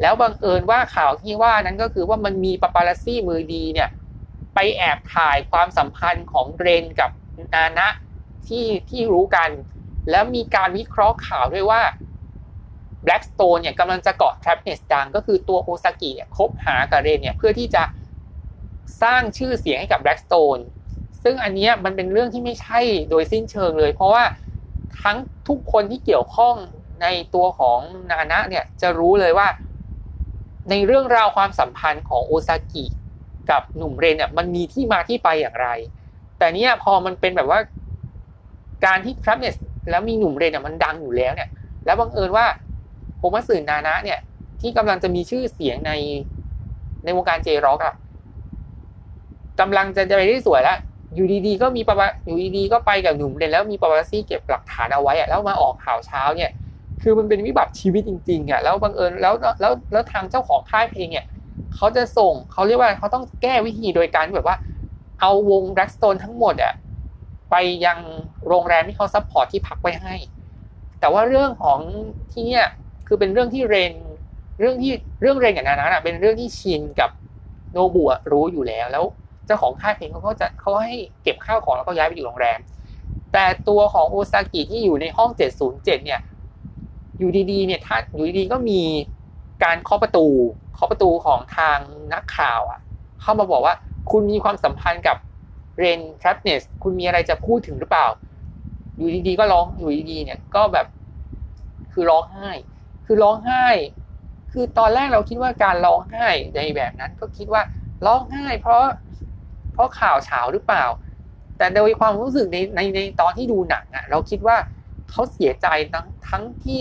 [0.00, 3.88] แล้วบังเอิญว่าข่าวที่ว่านั้นก็คือว่ามันมีปาปารัสซี่มือดีเนี่ย
[4.54, 7.10] ไปแอบถ่ายความสัมพันธ์ของเรนกับ
[7.54, 7.88] นานะ
[8.46, 9.50] ที่ที่รู้กัน
[10.10, 11.82] แล้วมีการวิเคราะห์ข่าวด้วยว่า
[13.06, 17.82] Blackstone เนี่ยกำลังจะเกาะ Trapness ดังก็คือตัวโอซากิเนี่ยคบหากับเรนเนี่ยเพื่อที่จะ
[19.02, 20.62] สร้างชื่อเสียงให้กับ Blackstone
[21.22, 22.80] ซึ่งอันนี้มันเป็นเรื่องที่ไม่ใช่
[23.10, 24.24] โดยสิ้นเชิงเลย เพราะว่า
[25.02, 25.16] ทั้ง
[25.48, 26.54] ทุกคนที่เกี่ยวข้อง
[27.02, 27.78] ในตัวของ
[28.10, 29.48] นานะเนี่ยจะรู้เลยว่า
[30.70, 32.84] ในเรื่องราวความสัมพันธ์ของโอซากิ
[33.50, 35.68] กับหนุ่มเรนเนี่ยมันมีที่มาที่ไปอย่างไร
[36.38, 37.60] แต่เนี้ยพอมันเป็นแบบว่า
[38.86, 39.54] การที่ทรัพเนส
[39.90, 41.48] แล้วมีหนุ่มเรนเนี่ยมันดังอยู่แล้วเนี่ย
[41.86, 42.46] แล้วบังเอิญว่า
[43.20, 44.18] ผมว่าสื่อนานะเนี่ย
[44.60, 45.92] ที่กำลังจะมีชื่อเสียงใน
[47.04, 47.94] ในวงการเจร็อกอะ
[49.60, 50.78] กำลังจะไปได้สวยแล้ว
[51.14, 56.50] อยู่ดีๆก็มีประวัติอยู่ดีๆก็ไปกับหนุ่มเรนแล้วมีปาปารัสซี่เก็บหลักฐานเอาไว้อะแล้วมาออกข่าวเช้าเนี่ย
[57.02, 61.26] คือมันเป็นวิบัติชีวิตจริงๆอะแล้วบังเอิญแล้วแล้วแล้วทางเจ้าของค่ายเพลงเนี่ย
[61.74, 64.56] เขาจะส่งเขาเรียกว่าเขาต้องแก้วิธีโดยการแบบว่า
[65.20, 66.74] เอาวง Blackstone ทั้งหมดอะ
[67.50, 67.98] ไปยัง
[68.48, 70.14] โรงแรมที่เขา support ที่พักไว้ให้
[71.00, 71.80] แต่ว่าเรื่องของ
[72.32, 72.64] ที่เนี่ย
[73.06, 73.92] คือเป็นเรื่องที่เรน
[74.60, 77.10] เรื่องที่เรื่องเรนกับนานะเป็นเรื่องที่ชินกับ
[77.72, 79.04] โนบุรู้อยู่แล้ว แล้ว
[79.46, 82.58] เจ้าของค่ายเพลงเขาก็จะเขาให้เก็บข้าวของแล้วก็ย้ายไปอยู่โรงแรม
[83.32, 86.20] แต่ตัวของโอซากิที่อยู่ในห้อง 707 เนี่ย
[87.18, 88.80] อยู่ดีๆเนี่ยถ้าอยู่ดีๆก็มี
[89.64, 90.26] การเคาะประตู
[90.74, 91.78] เคาะประตูของทาง
[92.12, 92.80] นักข่าวอะ
[93.22, 93.74] เข้ามาบอกว่า
[94.10, 95.16] คุณมีความสัมพันธ์กับ
[95.78, 98.06] เรนทรัพเนสคุณมีอะไรจะพูดถึงหรือเปล่า
[98.96, 100.86] อยู่ดีๆก็ร้องอยู่ดีๆเนี่ยก็แบบ
[101.92, 102.50] คือร้องไห้
[103.04, 103.66] คือร้องไห้
[104.52, 107.62] คือตอนแรกเราคิดว่าการร้องไห้ในแบบนั้นก็คิดว่า
[108.06, 108.82] ร้องไห้ เพราะ
[109.72, 110.84] เพราะข่าวเฉาหรือเปล่า
[111.56, 114.56] แต่โดยความรู้สึกในในในตอนที่ดูหนังอะเราคิดว่า
[115.10, 116.78] เขาเสียใจทั้งทั้งที่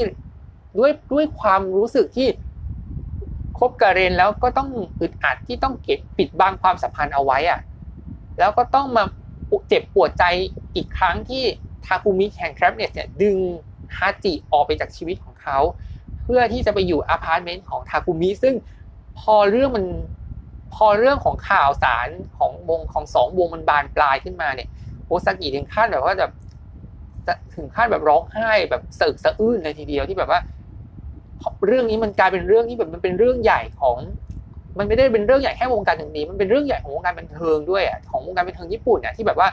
[0.77, 2.27] ด้วยด้วยความรู้สึกที่
[3.59, 4.69] คบกับเรนแล้วก็ต้อง
[5.01, 7.59] อึดอัดที่ต้องเก็บปิดบังความสัมพันธ์เอาไว้อะ
[8.39, 9.03] แล้วก็ต้องมา
[9.69, 10.23] เจ็บปวดใจ
[10.75, 11.43] อีกครั้งที่
[11.85, 13.37] ทาคุมิแห่ง Trapnest เนี่ยดึง
[13.97, 15.57] ฮาจิออกไปจากชีวิตของเขา
[16.21, 18.55] เพื่อที่จะไปอยู่อพาร์ตเมนต์ของทาคุมิซึ่ง
[19.19, 19.85] พอเรื่องมัน
[20.75, 24.69] พอเรื่องของข่าวสารของวงของสองวงมันบานปลายขึ้นมาเนี่ย
[25.05, 26.31] โอซากิถึงขั้นแบบว่าแบบ
[27.55, 30.39] ถึงขั้นแบบร้องไห้แบบสะอึกสะอื้นเลยทีเดียวที่แบบว่า
[31.67, 33.97] เรื่องนี้มันกลายเป็นเรื่องที่แบบมันเป็นเรื่องใหญ่ของ
[34.77, 39.49] มันไม่ได้เป็นเรื่องใหญ่แค่วงการดนตรีมันเป็นเรื่องใหญ่ของวงการบันเทิงด้วยอะของวงการบันเทิงญี่ปุ่นเนี่ยที่แบบว่า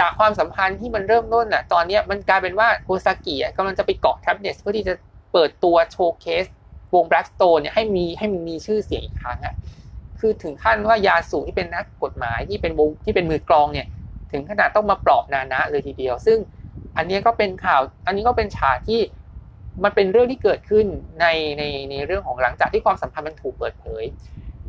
[0.00, 4.94] จากความสัมพันธ์ที่มันเริ่มต้นอะ ตอนเนี้ยมันกลายเป็นว่าโอซากิอะกำลังจะไปเกาะแท็บเนสเพื่อที่จะ
[5.32, 6.44] เปิดตัวโชว์เคส
[6.94, 9.54] วงแบล็กสโตนเนี่ยให้มีให้มีชื่อเสียงอีกครั้งอะ
[10.20, 13.86] คือถึงขั้นว่ายาสูที่เป็นนักกฎหมายที่เป็นวงที่เป็นมือกลองเนี่ย
[14.32, 16.38] ถึงขนาดต้องมาปลอบนานะเลยทีเดียว ซึ่ง
[16.96, 19.00] อันนี้ก็เป็นข่าว อันนี้ก็เป็นฉากที่
[19.84, 20.86] มันเป็นเรื่องที่เกิดขึ้น
[21.20, 21.26] ใน
[21.58, 24.04] ในในเรื่องของหลังจากที่ความสัมพันธ์มันถูกเปิดเผย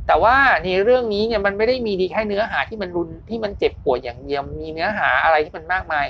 [0.08, 6.06] แต่ว่าในเรื่องนี้เนี่ยมันไม่ได้มีดีแค่เนื้อหาที่มันรุนที่มันเจ็บปวดอย่างเดียวมีเนื้อหาอะไรที่มันมากมาย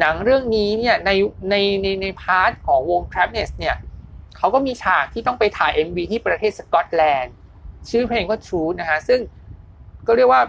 [0.00, 1.10] หนังเรื่องนี้เนี่ยใน
[1.50, 3.76] ในในในพาร์ทของวง t r a p n e s เนี่ย
[4.36, 7.34] เขาก็มีฉากที่ต้องไปถ่าย MV ที่ประเทศสกอตแลนด์
[7.90, 9.20] ชื่อเพลงก็ Truth นะฮะซึ่ง
[10.06, 10.42] ก็เรียกว่า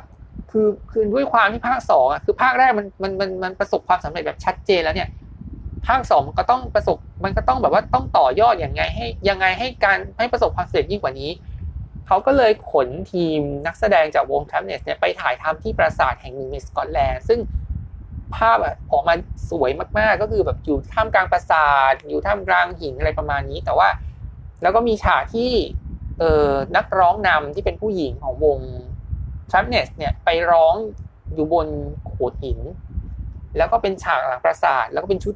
[0.51, 5.09] คือคือด้วยความที่ภาคสองอะคือภาคแรกมันมันมันมันประสบความสำเร็จแบบชัดเจนแล้วเนี่ย
[5.88, 11.32] ภาคสองมันก็ต้องประสบมันก็ต้องแบบว่าต้องต่อยอดอย่างไงให้ยังไงให้การให้ประสบความสำเร็จยิ่งกว่านี้
[12.08, 17.39] เขาก็เลยขนทีมนักแสดงจากวง Trapnest เนี่ยไปถ่ายทำที่ปราสาทแห่งหนึ่งในสกอตแลนด์ซึ่ง
[18.36, 18.58] ภาพ
[18.91, 19.13] ออกมา
[19.50, 23.89] สวยมากๆ ก็คือแบบอยู่ท่ามกลางปราสาท อยู่ท่ามกลางหินอะไรประมาณนี้ แต่ว่า
[24.62, 25.52] แล้วก็มีฉากที่
[26.19, 28.60] เออนักร้องนำที่เป็นผู้หญิงของวง
[29.51, 30.76] Trapnest เนี่ยไปร้อง
[31.34, 31.67] อยู่บน
[32.08, 32.60] โขดหิน
[33.58, 35.34] แล้วก็เป็นฉากหลังปราสาท แล้วก็เป็นชุด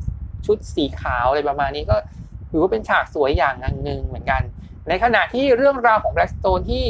[0.48, 1.96] ชุดสีขาวอะไรประมาณนี้ก็
[2.50, 4.42] ถือว่าเป็นฉากสวยอย่างหนึ่งเหมือนกัน
[4.90, 6.84] ในขณะที่เรื่องราวของแบล็กสโตนที่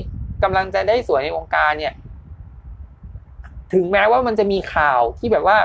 [0.44, 1.94] กำลังจะได้สวยในวงการเนี่ย
[3.74, 5.58] ถึงแม้ว่ามันจะมีข่าวที่แบบว่า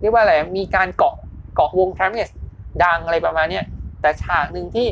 [0.00, 1.14] เรียกว่าอะไรมีการเกาะ
[1.54, 2.30] เกาะวงทรมเนส
[2.84, 3.60] ดังอะไรประมาณนี้
[4.00, 4.86] แต่ฉากหนึ่งที่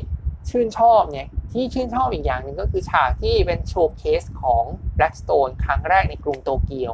[0.50, 4.64] ชื่นชอบเนี่ยที่ชื่นชอบอีกอย่างหนึ่งก็คือฉากที่เป็นโชว์เคสของ
[4.96, 6.92] Blackstone ครั้งแรกในกรุงโตเกียว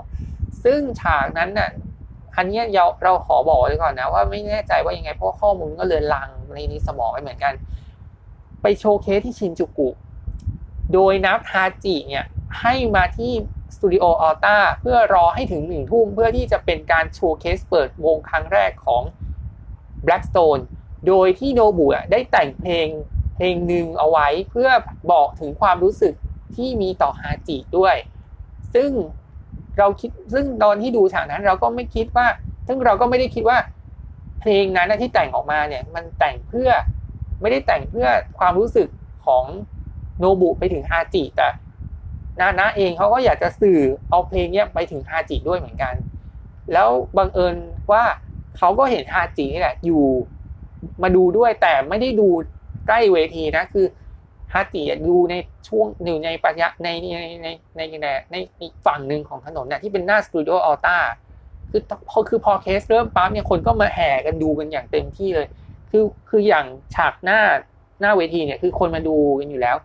[0.65, 1.71] ซึ่งฉากนั้นน่ะ
[2.37, 7.55] อันนี้เราเราขอบอกไว้ก่อนนะว่าไม่แน่ใจว่ายังไงเพราะข้อมูลก็เลือนลังในนี้สมองไปเหมือนกัน
[8.63, 9.89] ไป showcase ที่ชินจูกุ
[10.93, 12.27] โดยนัดฮาจิเนี่ย
[12.61, 13.33] ให้มาที่
[13.75, 19.03] สตูดิโออัลต้าเพื่อรอให้ถึงหนึ่งทุ่มเพื่อที่จะเป็นการ showcase เปิดวงครั้งแรกของ
[20.07, 20.63] Blackstone
[21.09, 22.89] โดยที่โนบุได้แต่งเพลง
[23.37, 24.71] เพลงหนึ่งเอาไว้เพื่อ
[25.13, 26.15] บอกถึงความรู้สึก
[26.57, 27.97] ที่มีต่อฮาจิด้วย
[28.75, 28.91] ซึ่ง
[29.79, 32.27] เราคิดซึ่งตอนที่ดูฉากนั้นเราก็ไม่คิดว่า
[32.67, 33.59] ซึ่งเราก็ไม่ได้คิดว่า
[34.41, 36.71] เพลงนั้นที่แต่งออกมาเนี่ย มันแต่งเพื่อ
[37.41, 38.07] ไม่ได้แต่งเพื่อ
[38.39, 38.89] ความรู้สึก
[39.27, 39.45] ของ
[40.19, 41.49] โนบุไปถึงฮาจิแต่
[42.41, 45.95] นานะเองเขาก็อยากจะสื่อเอาเพลงเนี้ยไปถึงฮาจิด้วยเหมือนกัน
[46.73, 47.57] แล้วบังเอิญ
[47.93, 48.05] ว่า
[48.59, 50.05] เขาก็เห็นฮาจินี่แหละอยู่
[51.03, 52.29] มาดูด้วยแต่ไม่ได้ดู
[52.89, 53.87] ใกล้เวทีนะคือ
[54.55, 55.35] ฮาจิดูใน
[55.69, 57.81] ช่วงอยู่ในปัญญาในในในใน
[58.31, 60.99] ในในฝั่งหนึ่งของถนนเนี่ยที่เป็นหน้าสตูดิโออัลต้า
[61.71, 65.47] คือพอคือพอเคสเริ่มปั๊บเนี่ยคนก็มาแห่กันดูกันอย่างเต็มที่เลย
[65.91, 67.41] คือคืออย่างฉากหน้า
[68.01, 69.77] หน้าเวทีเนี่ยคือคนมาดูกันอยู่แล้ว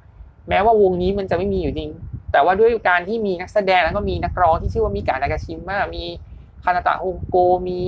[0.50, 1.90] แม้ว่าวงนี้มันจะไม่มีอยู่จริง
[2.32, 6.04] แต่ว่าด้วยการที่มีนักแสดงแล้วก็มีนักร้องที่ชื่อว่ามิกานากาชิมะมี
[6.64, 7.80] คานาตะฮงโกมี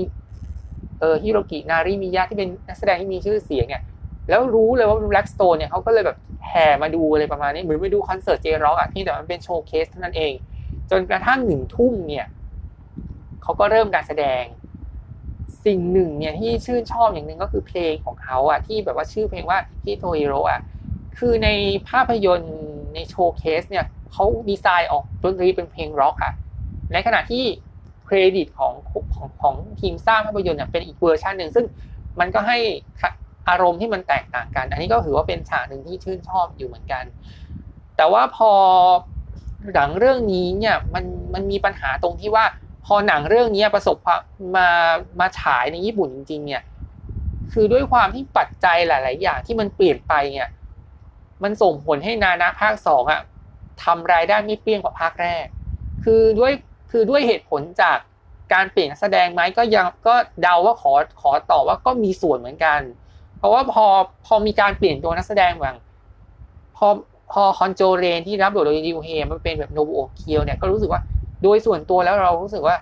[1.00, 3.82] เออฮิโรกินาริมิยะที่เป็นนักแสดงที่มีชื่อเสียงเนี่ย
[4.30, 10.34] แล้วรู้เลยว่า Blackstone เนี่ยเขาก็เลยแบบ แห่มาดูอะไรประมาณนี้เหมือนไปดูคอนเสิร์ต J-Rock อะที่แต่มันเป็น showcase เท่านั้นเอง
[10.92, 12.26] จนกระทั่งหนึ่งทุ่มเนี่ย
[13.44, 14.44] เขาก็เริ่มการแสดง
[15.66, 20.62] สิ่งหนึ่งเนี่ยที่ชื่นชอบอย่างหนึ่งก็คือเพลงของเขาอะที่แบบว่าชื่อเพลงว่าฮิโตอิโรอะ
[21.18, 21.50] คือใน
[21.90, 22.58] ภาพยนตร์
[22.94, 26.34] ใน showcase เนี่ยเขาดีไซน์ออกดนตรีเป็นเพลงร็อกอะ
[26.94, 27.46] ในขณะที่
[28.06, 31.66] เครดิตของของของทีมสร้างภาพยนตร์เนี่ยเป็นอีกเวอร์ชันหนึ่งซึ่ง
[32.20, 32.58] มันก็ให้
[33.50, 37.04] อารมณ์ที่มันแตกต่างกัน อันนี้ก็ถือว่าเป็นฉากหนึ่งที่ชื่นชอบอยู่เหมือนกัน
[37.98, 38.52] แต่ว่าพอ
[39.74, 42.46] หนังเรื่องนี้เนี่ยมันมันมีปัญหาตรงที่ว่า
[42.86, 44.22] พอหนังเรื่องนี้ประสบความ
[44.58, 44.70] มา
[45.20, 46.64] มาฉายในญี่ปุ่นจริง ๆ เนี่ย
[47.54, 50.50] คือด้วยความที่ปัจจัยหลาย ๆ อย่างที่มันเปลี่ยนไปเนี่ย
[51.44, 53.22] มันส่งผลให้นานาภาคสองอะ
[53.84, 55.46] ทำรายได้ไม่เปรี้ยงกว่าภาคแรก
[56.04, 56.52] คือด้วย
[56.92, 57.98] คือด้วยเหตุผลจาก
[58.54, 62.80] การเปลี่ยนแสดงไหมก็ยังก็เดาว่าขอขอตอบว่าก็มีส่วนเหมือนกัน
[63.42, 63.86] เพราะว่าพอ
[64.26, 65.76] พอมีการเปลี่ยนตัวนักแสดงแบบ
[66.78, 66.88] พอ
[67.32, 71.02] พอคอนโจเรนที่รับบทโดยริวเฮมันเป็นแบบโนบุโอเคียวเนี่ยก็รู้สึกว่า
[71.44, 72.76] โดยส่วนตัวแล้วเรารู้สึกว่า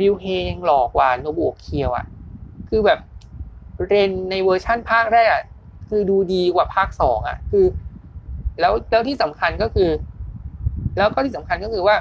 [0.00, 2.04] ริวเฮยังหลอกกว่าโนบุโอเคียวอะ
[2.68, 2.98] คือแบบ
[3.86, 5.38] เรนในเวอร์ชั่นภาคแรก
[5.88, 7.64] คือดูดีกว่าภาคสองอะ คือ
[8.60, 9.90] แล้วแล้วที่สำคัญก็คือ
[10.96, 11.96] แล้วก็ที่สำคัญก็คือว่า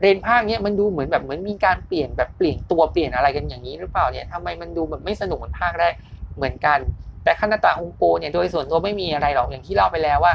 [0.00, 5.94] เรนภาคเนี้ยมันดูเหมือนแบบเหมือนมีการเปลี่ยนแบบเปลี่ยนตัวเปลี่ยนอะไรกันอย่างนี้หรือเปล่าเนี่ยทำไมมันดูแบบไม่สนุกเหมือนภาคแรก
[6.36, 6.78] เหมือนกัน
[7.26, 10.34] แต่คานาตะฮงโกเนี่ยโดยส่วนตัวไม่มีอะไรหรอกอย่างที่เล่าไปแล้วว่า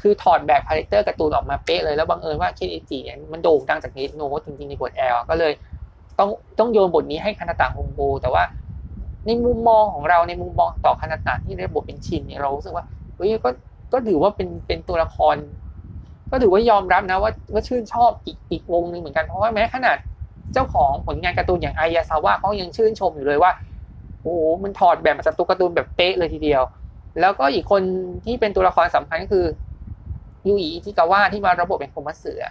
[0.00, 5.52] คือถอดแบบ character การ์ตูนออกมาเป๊ะเลยแล้วบังเอิญว่าเคนอิจิเนี่ยมันโด่งดังจากเนโนจริงๆในบทแอลก็เลย
[6.18, 8.42] ต้องต้องโยนบทนี้ให้คานาตะฮงโกแต่ว่า
[9.26, 12.84] ในมุมมองของเราในมุมมองต่อคานาตะที่ได้บทเป็นชินเนี่ยเรารู้สึกว่า
[13.16, 13.50] เฮ้ยก็
[13.92, 15.36] ก็ถือว่าเป็นเป็นตัวละคร
[16.30, 19.96] ก็ถือว่ายอมรับนะว่าว่าชื่นชอบอีกอีกวงหนึ่งเหมือนกันเพราะว่าแม้ขนาด
[20.52, 23.50] เจ้าของผลงานการ์ตูนอย่างไอยาซาวะเขายังชื่นชมอยู่เลยว่า
[24.30, 26.62] โอ้มันถอดแบบมาจากตัวการ์ตูนแบบเป๊ะเลยทีเดียว
[27.20, 27.82] แล้วก็อีกคน
[28.24, 29.46] ที่เป็นตัวละครสำคัญก็คือ
[30.46, 32.42] ยูอีทิกาวะที่มาระบบเป็นคมัสเสือ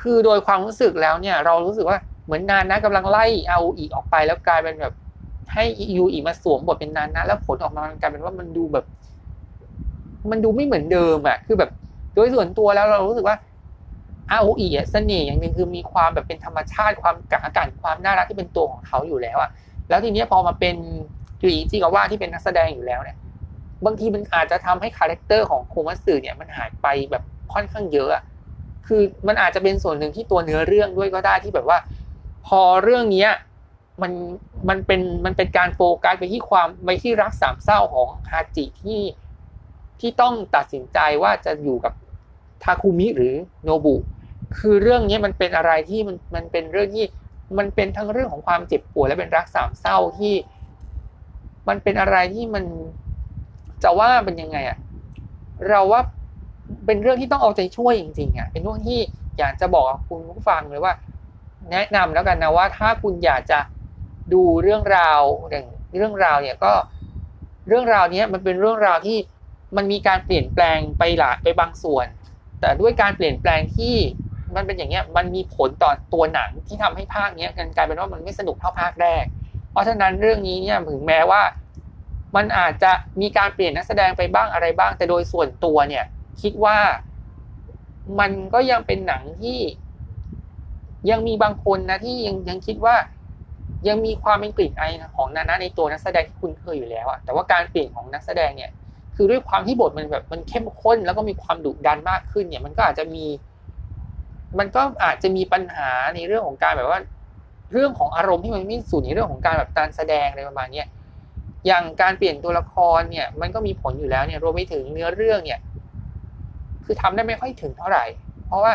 [0.00, 4.94] คือโดยความรู้สึกแล้วเนี่ย เรารู้สึกว่าเหมือนนานนะกำลังไล่เอาอีออกไปแล้วกลายเป็นแบบ
[5.52, 5.64] ให้
[5.96, 8.84] ยูอิมาสวมบทเป็นนานะแล้วผลออกมากลายเป็นว่ามันดูแบบ
[10.30, 11.70] มันดูไม่เหมือนเดิมอะคือแบบ
[12.14, 13.36] โดยส่วนตัวแล้วเรารู้สึกว่า
[14.30, 19.50] อาโออิเสน่ห์อย่างหนึ่งคือมีความแบบเป็นธรรมชาติความกะอากาศความน่ารักที่เป็นตัวของเขาอยู่แล้วอะ
[19.88, 20.76] แล้วทีนี้พอมาเป็น
[21.40, 23.16] ยุยอิจิกาว่าที่เป็นนักแสดงอยู่แล้วเนี่ย
[23.84, 27.22] บางทีมันอาจจะทำให้ character ของโคมัตสึเนี่ยมันหายไปแบบ
[27.52, 28.10] ค่อนข้างเยอะ
[28.86, 31.78] คือมันอาจจะเป็นส่วนหนึ่งที่ตัวเนื้อเรื่องด้วยก็ได้ที่แบบว่า
[32.46, 33.30] พอเรื่องเนี้ย
[34.02, 34.12] มัน
[34.68, 39.00] มันเป็นมันเป็นการโฟกัสไปที่ความไปที่รักสามเศร้าของฮาจิที่
[40.00, 41.92] ที่ต้องตัดสินใจว่าจะอยู่กับ
[42.62, 43.96] ทาคุมิหรือโนบุ
[44.58, 47.04] คือเรื่องนี้มันเป็นอะไรที่มันมันเป็นเรื่องที่
[47.58, 50.34] มันเป็นทั้งเรื่องของความเจ็บปวดและเป็นรักสามเศร้าที่
[51.68, 52.64] มันเป็นอะไรที่มัน
[53.82, 54.78] จะว่าเป็นยังไงอะ
[55.68, 56.00] เราว่า
[56.86, 59.00] เป็นเรื่องที่ต้องเอาใจช่วยจริงๆอะเป็นเรื่องที่
[59.38, 60.92] อยากจะบอกคุณผู้ฟังเลยว่า
[61.70, 63.58] แนะนำแล้วกันนะว่า ถ้าคุณอยากจะ
[64.32, 66.72] ดูเรื่องราวอย่างเรื่องราวเนี่ยก็
[67.68, 69.18] เรื่องราวนี้มันเป็นเรื่องราวที่
[69.76, 72.06] มันมีการเปลี่ยนแปลงไปหลายไปบางส่วน
[72.60, 73.96] แต่ด้วยการเปลี่ยนแปลงที่
[74.56, 79.24] มันเป็นอย่างเงี้ยมันมีผลต่อตัวหนังที่ทำให้ภาคเนี้ยกันกลายเป็นว่ามันไม่สนุกเท่าภาคแรก
[79.72, 81.42] เพราะฉะนั้นเรื่องนี้เนี่ยถึงแม้ว่า
[82.36, 86.04] มันอาจจะมีการเปลี่ยนนักแสดงไปบ้างอะไรบ้าง แต่โดยส่วนตัวเนี่ย
[86.42, 86.78] คิดว่า
[88.20, 89.58] มันก็ยังเป็นหนังที่
[91.10, 92.96] ยังมีบางคนนะที่ยังยังคิดว่า
[93.88, 94.82] ยังมีความเป็นกลิ่นไอ
[95.16, 98.70] ของนานะในตัวนักแสดงที่คุณเคยอยู่แล้วอะแต่ว่าการเปลี่ยนของนักแสดงเนี่ย
[99.16, 103.24] คือด้วยความที่บทมันแบบมันเข้มข้น แล้วก็มีความดุดันมากขึ้นเนี่ย มันก็อาจจะมี
[104.58, 107.00] มันก็อาจจะมีปัญหาในเรื่องของการแบบว่า
[107.72, 110.82] เรื่องของอารมณ์ที่มันไม่สูญในเรื่องของการแบบการแสดงอะไรประมาณนี้
[111.66, 115.60] อย่างการเปลี่ยนตัวละครเนี่ย มันก็มีผลอยู่แล้วเนี่ยรวมไปถึงเนื้อเรื่องเนี่ย
[116.84, 118.04] คือทำได้ไม่ค่อยถึงเท่าไหร่
[118.46, 118.72] เพราะว่า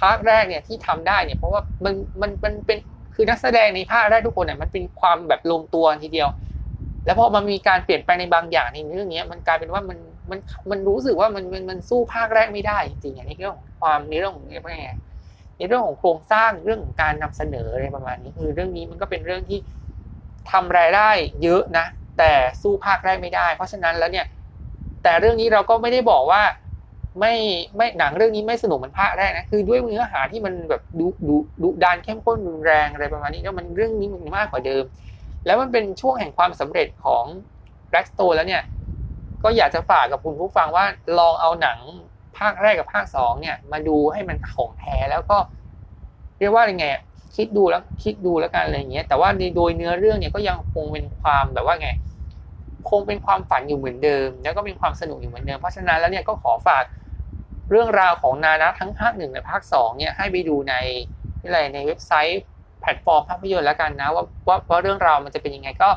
[0.00, 2.78] ภาคแรกเนี่ยที่ทำได้เนี่ย เพราะว่ามันมันมันเป็น
[3.14, 6.28] คือนักแสดงในภาคแรกทุกคนเนี่ยมันเป็นความแบบลงตัวทีเดียว
[7.06, 9.98] แล้วพอมันมีการเปลี่ยนแปลงในบางอย่างในเรื่องนี้มันกลายเป็นว่ามัน
[10.30, 10.38] มัน
[10.70, 14.90] มันรู้สึกว่ามันมันมันสู้ภาคแรกไม่ได้จริงๆอย่างนี้เรื่องความในเรื่องของอะไรไง
[15.56, 19.58] ในเรื่องของโครงสร้างเรื่องของการนำเสนออะไรประมาณนี้คือเรื่องนี้มันก็เป็นเรื่องที่
[20.50, 21.10] ทำรายได้
[21.42, 21.86] เยอะนะ
[22.18, 24.26] แต่สู้ภาคแรกไม่ได้ เพราะฉะนั้นแล้วเนี่ย
[25.02, 26.42] แต่เรื่องนี้เราก็ไม่ได้บอกว่า
[27.20, 27.34] ไม่
[27.76, 34.84] ไม่หนังเรื่องนี้ไม่สนุกเหมือนภาคแรกนะคือด้วยเนื้อหาที่มันแบบดุดุดุดันเข้มข้นรุนแรงอะไรประมาณนี้แล้วมันเรื่องนี้มันมากกว่าเดิม
[35.46, 37.24] แล้วมันเป็นช่วงแห่งความสำเร็จของ
[37.90, 38.62] Black Stone แล้วเนี่ย
[39.42, 40.84] ก็อยากจะฝากกับคุณผู้ฟังว่า
[41.18, 41.78] ลองเอาหนัง
[42.38, 45.38] ภาคแรกกับภาคสองเนี่ย มาดูให้มันของแท้แล้วก็
[46.38, 46.86] เรียกว่ายังไง
[47.36, 51.88] คิดดูแล้วคิดดูแล้วกันอะไรอย่างเงี้ย แต่ว่าโดยเนื้อเรื่องเนี่ยก็ยังคงเป็นความแบบว่าไง
[52.90, 56.84] คงเป็นความฝันอยู่เหมือนเดิม แล้วก็เป็นความสนุกอยู่เหมือนเดิม เพราะฉะนั้นแล้วเนี่ยก็ขอฝาก
[57.70, 60.74] เรื่องราวของนานะทั้งภาคหนึ่งและภาคสองเนี่ยให้ไปดูใน
[61.42, 62.42] อะไรในเว็บไซต์
[62.80, 65.90] แพลตฟอร์มภาพยนตร์แล้วกันนะว่าว่าว่าเรื่องราวมันจะเป็นยังไงก็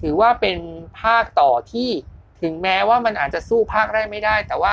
[0.00, 0.58] ถือว่าเป็น
[1.00, 1.88] ภาคต่อที่
[2.42, 4.72] ถึงแม้ว่ามันอาจจะสู้ภาคแรกไม่ได้ แต่ว่า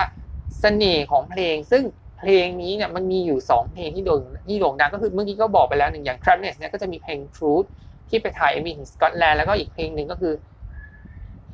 [0.64, 1.84] สน่ห์ของเพลง ซึ่ง
[2.20, 7.68] เพลงนี้เนี่ยมันมีอยู่ 2 เพลงที่โด่งที่โด่งดังก็คือเมื่อกี้ก็บอกไปแล้วหนึ่งอย่าง Travis เนี่ยก็จะมีเพลง Truth
[8.10, 10.34] ที่ไปถ่ายมีถึงสกอตแลนด์แล้วก็อีกเพลงหนึ่งก็คือ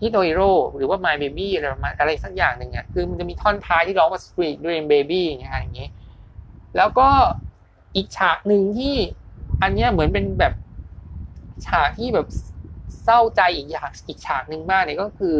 [0.01, 0.41] ฮิโดโร
[0.75, 5.91] หรือว่า My Baby อะไรประมาณอะไรสักอย่างหนึ่งเนี่ยคือมันจะมีท่อนท้ายที่ร้องว่า Street Dream Baby อย่างเงี้ยอย่างเงี้ย
[6.77, 7.09] แล้วก็
[7.95, 8.95] อีกฉากหนึ่งที่
[9.61, 10.53] อันเนี้ยเหมือนเป็นแบบ
[11.67, 12.27] ฉากที่แบบ
[13.03, 15.37] เศร้าใจอีกอย่างอีกฉากหนึ่งมากเนี่ยก็คือ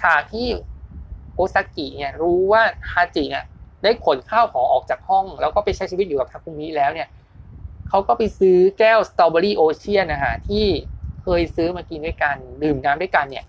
[0.00, 0.46] ฉากที่
[1.40, 3.44] โอซากิเนี่ยรู้ว่าฮาจิเนี่ย
[3.82, 7.08] ได้ขนข้าวของออกจากห้อง แล้วก็ไปใช้ชีวิตอยู่กับทาคุมิแล้วเนี่ย
[7.88, 10.66] เขาก็ไปซื้อแก้วสตรอเบอรี่โอเชียนนะฮะที่
[11.22, 13.44] เคยซื้อมากินด้วยกันดื่มน้ำด้วยกันเนี่ย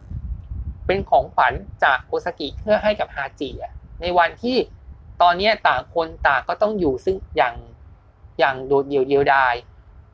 [0.86, 4.58] เป็นของขวัญจากโอซากิเพื่อให้กับฮาจิอะในวันที่
[5.22, 7.56] ตอนนี้ต่างคนต่างก็ต้องอยู่ซึ่งอย่าง
[8.40, 9.56] อย่างโดดเดี่ยวเดียวดาย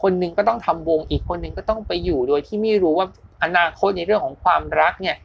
[0.01, 3.07] คนหนึ่งก็ต้องทำวงอีกคนหนึ่งก็ต้องไปอยู่โดยที่ไม่รู้ว่า
[3.43, 5.17] อนาคตในเรื่องของความรักเนี่ย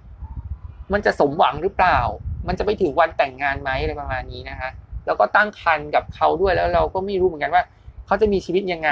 [0.92, 1.98] มันจะสมหวังหรือเปล่า
[2.46, 4.70] มันจะไปถึงวันแต่งงานไหมอะไรประมาณนี้นะคะ
[5.06, 7.62] แล้วก็ตั้งครรภ์กับเขาด้วยแล้วเราก็ไม่รู้เหมือนกันว่า
[8.06, 8.90] เขาจะมีชีวิตยังไง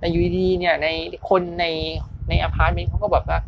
[0.00, 0.88] ในยูดีเนี่ยใน
[1.28, 1.64] คนใน
[2.28, 3.38] ในอพาร์ตเมนต์เขาก็แบบว่า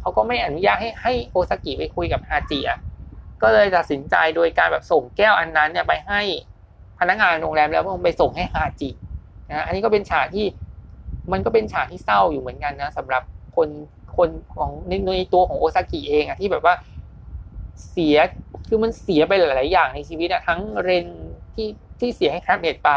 [0.00, 2.78] เขาก็ไม่อนุญาตให้ให้โอซากิไปคุยกับฮาจิอะ
[3.42, 6.20] ก็เลยตัดสินใจโดยการแบบส่งแก้วอันนั้นเนี่ยไปให้
[6.98, 8.90] พนักงานโรงแรมแล้วก็ไปส่งให้ฮาจิ
[9.50, 10.46] นะอันนี้ก็เป็นฉากที่
[11.32, 13.22] มันก็เป็นฉากที่เศร้าอยู่เหมือนกันนะสำหรับ
[13.56, 13.68] คน
[14.16, 16.74] คนของในในตัวของโอซากิเองอะที่แบบว่า
[17.90, 18.16] เสีย
[18.68, 21.06] คือมันเสียไปหลาย ๆ อย่างในชีวิตอะทั้งเรน
[21.54, 21.68] ที่
[22.00, 22.90] ที่เสียให้ทรัพเนตไป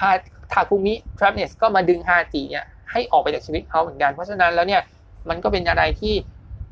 [0.00, 0.10] ฮา
[0.52, 4.82] ทาคุมิทรัพเนสก็มาดึงฮาจิเนี่ยให้ออกไปจากชีวิตเขาเหมือนกัน เพราะฉะนั้นแล้วเนี่ย
[5.28, 6.14] มันก็เป็นอะไรที่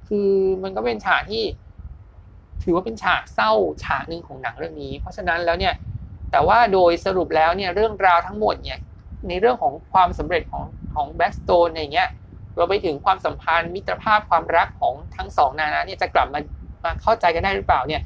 [0.08, 0.30] คือ
[0.62, 1.44] มันก็เป็นฉากที่
[2.62, 3.52] ถือว่าเป็นฉากเศร้า
[3.84, 5.74] ฉากหนึ่งของหนังเรื่องนี้ เพราะฉะนั้นแล้วเนี่ย
[6.30, 8.78] แต่ว่าโดยสรุปแล้วเนี่ยเรื่องราวทั้งหมดเนี่ย
[9.28, 10.64] ในเรื่องของความสำเร็จของ
[10.94, 12.08] ของ Blackstone อย่างเงี้ย
[12.56, 16.40] เราไปถึงความสัมพันธ์มิตรภาพความรักของทั้งสองนานะเนี่ยจะกลับมา
[16.84, 18.00] มาเข้าใจกันได้หรือเปล่าเนี่ย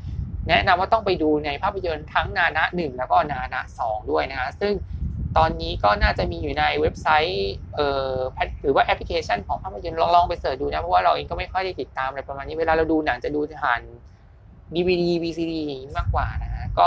[0.49, 4.73] แนะนำว่าต้องไปดูในภาพยนตร์ทั้งนานะหนึ่งแล้วก็นานะสองด้วยนะฮะซึ่ง
[5.37, 8.17] ตอนนี้ก็น่าจะมีอยู่ในเว็บไซต์เอ่อ
[8.63, 13.81] หรือว่าแอปพลิเคชันของภาพยนตร์ลองลองไป search ดูนะเพราะว่าเราเองก็ไม่ค่อยได้ติดตามอะไรประมาณนี้เวลาเราดูหนังจะดูผ่าน
[14.75, 15.55] DVD VCD
[15.97, 16.87] มากกว่านะฮะก็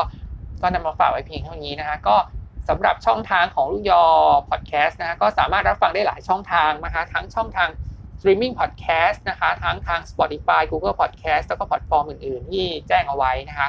[0.62, 2.16] ก็นำมาฝากไว้เพียงเท่านี้นะฮะก็
[2.70, 4.04] สำหรับช่องทางของลูกยอ
[4.50, 7.70] พอดแคสต์นะฮะก็สามารถรับฟังได้หลายช่องทางนะคะทั้งช่องทาง
[8.26, 13.68] streaming podcast นะคะทั้งทาง Spotify Google Podcast แล้วก็แพลตฟอร์มอื่นๆ ที่แจ้งเอาไว้นะคะ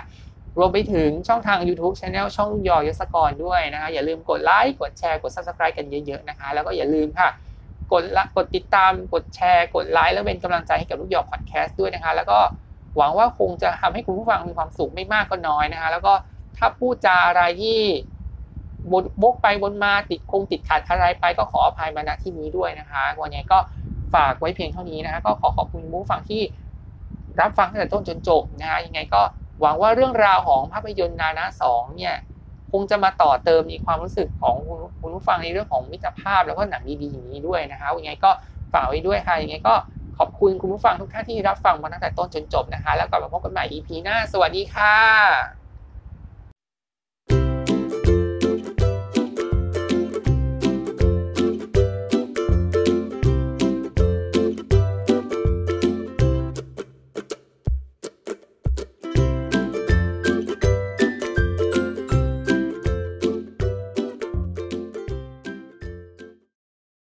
[0.58, 7.28] รวมไปถึงช่องทาง YouTube Channel ช่องยอยศกรด้วยนะคะอย่าลืมกดไลค์กดแชร์กด Subscribe กันเยอะๆนะคะ แล้วก็อย่าลืมค่ะ
[7.92, 12.38] กดละกดติดตามกดแชร์กดไลค์แล้วเป็นกำลังใจให้กับลูกยอพอดแคสต์ด้วยนะคะ แล้วก็
[12.96, 16.12] หวังว่าคงจะทำให้คุณผู้ฟังมีความสุขไม่มากก็น้อยนะคะ แล้วก็
[16.58, 17.78] ถ้าพูดจาอะไรที่
[18.92, 23.58] บนบกไปบนมาติดคงติดขัดอะไรไปก็ขออภัยมาณที่นี้ด้วยนะคะวันนี้ก็
[24.14, 26.42] ฝากไว้เพียงเท่านี้นะคะก็ขอขอบคุณผู้ฟังที่
[27.40, 29.22] รับฟังตั้งแต่ต้นจนจบนะคะยังไงก็
[29.60, 32.14] หวังว่าเรื่องราวของภาพยนตร์นานะสองเนี่ย
[32.72, 34.54] คงจะมาต่อเติมในความรู้สึกของ
[35.00, 38.30] คุณผู้ฟังในเรื่องของมิตรภาพแล้วก็หนังดีๆอย่างนี้ด้วยนะคะยังไงก็
[38.72, 39.74] ฝากไว้ด้วยค่ะยังไงก็
[40.18, 45.65] ขอบคุณคุณผู้ฟังทุกท่านที่รับฟังมาตั้งแต่ต้นจนจบนะคะ แล้วกลับมาพบกันใหม่ EP หน้า สวัสดีค่ะ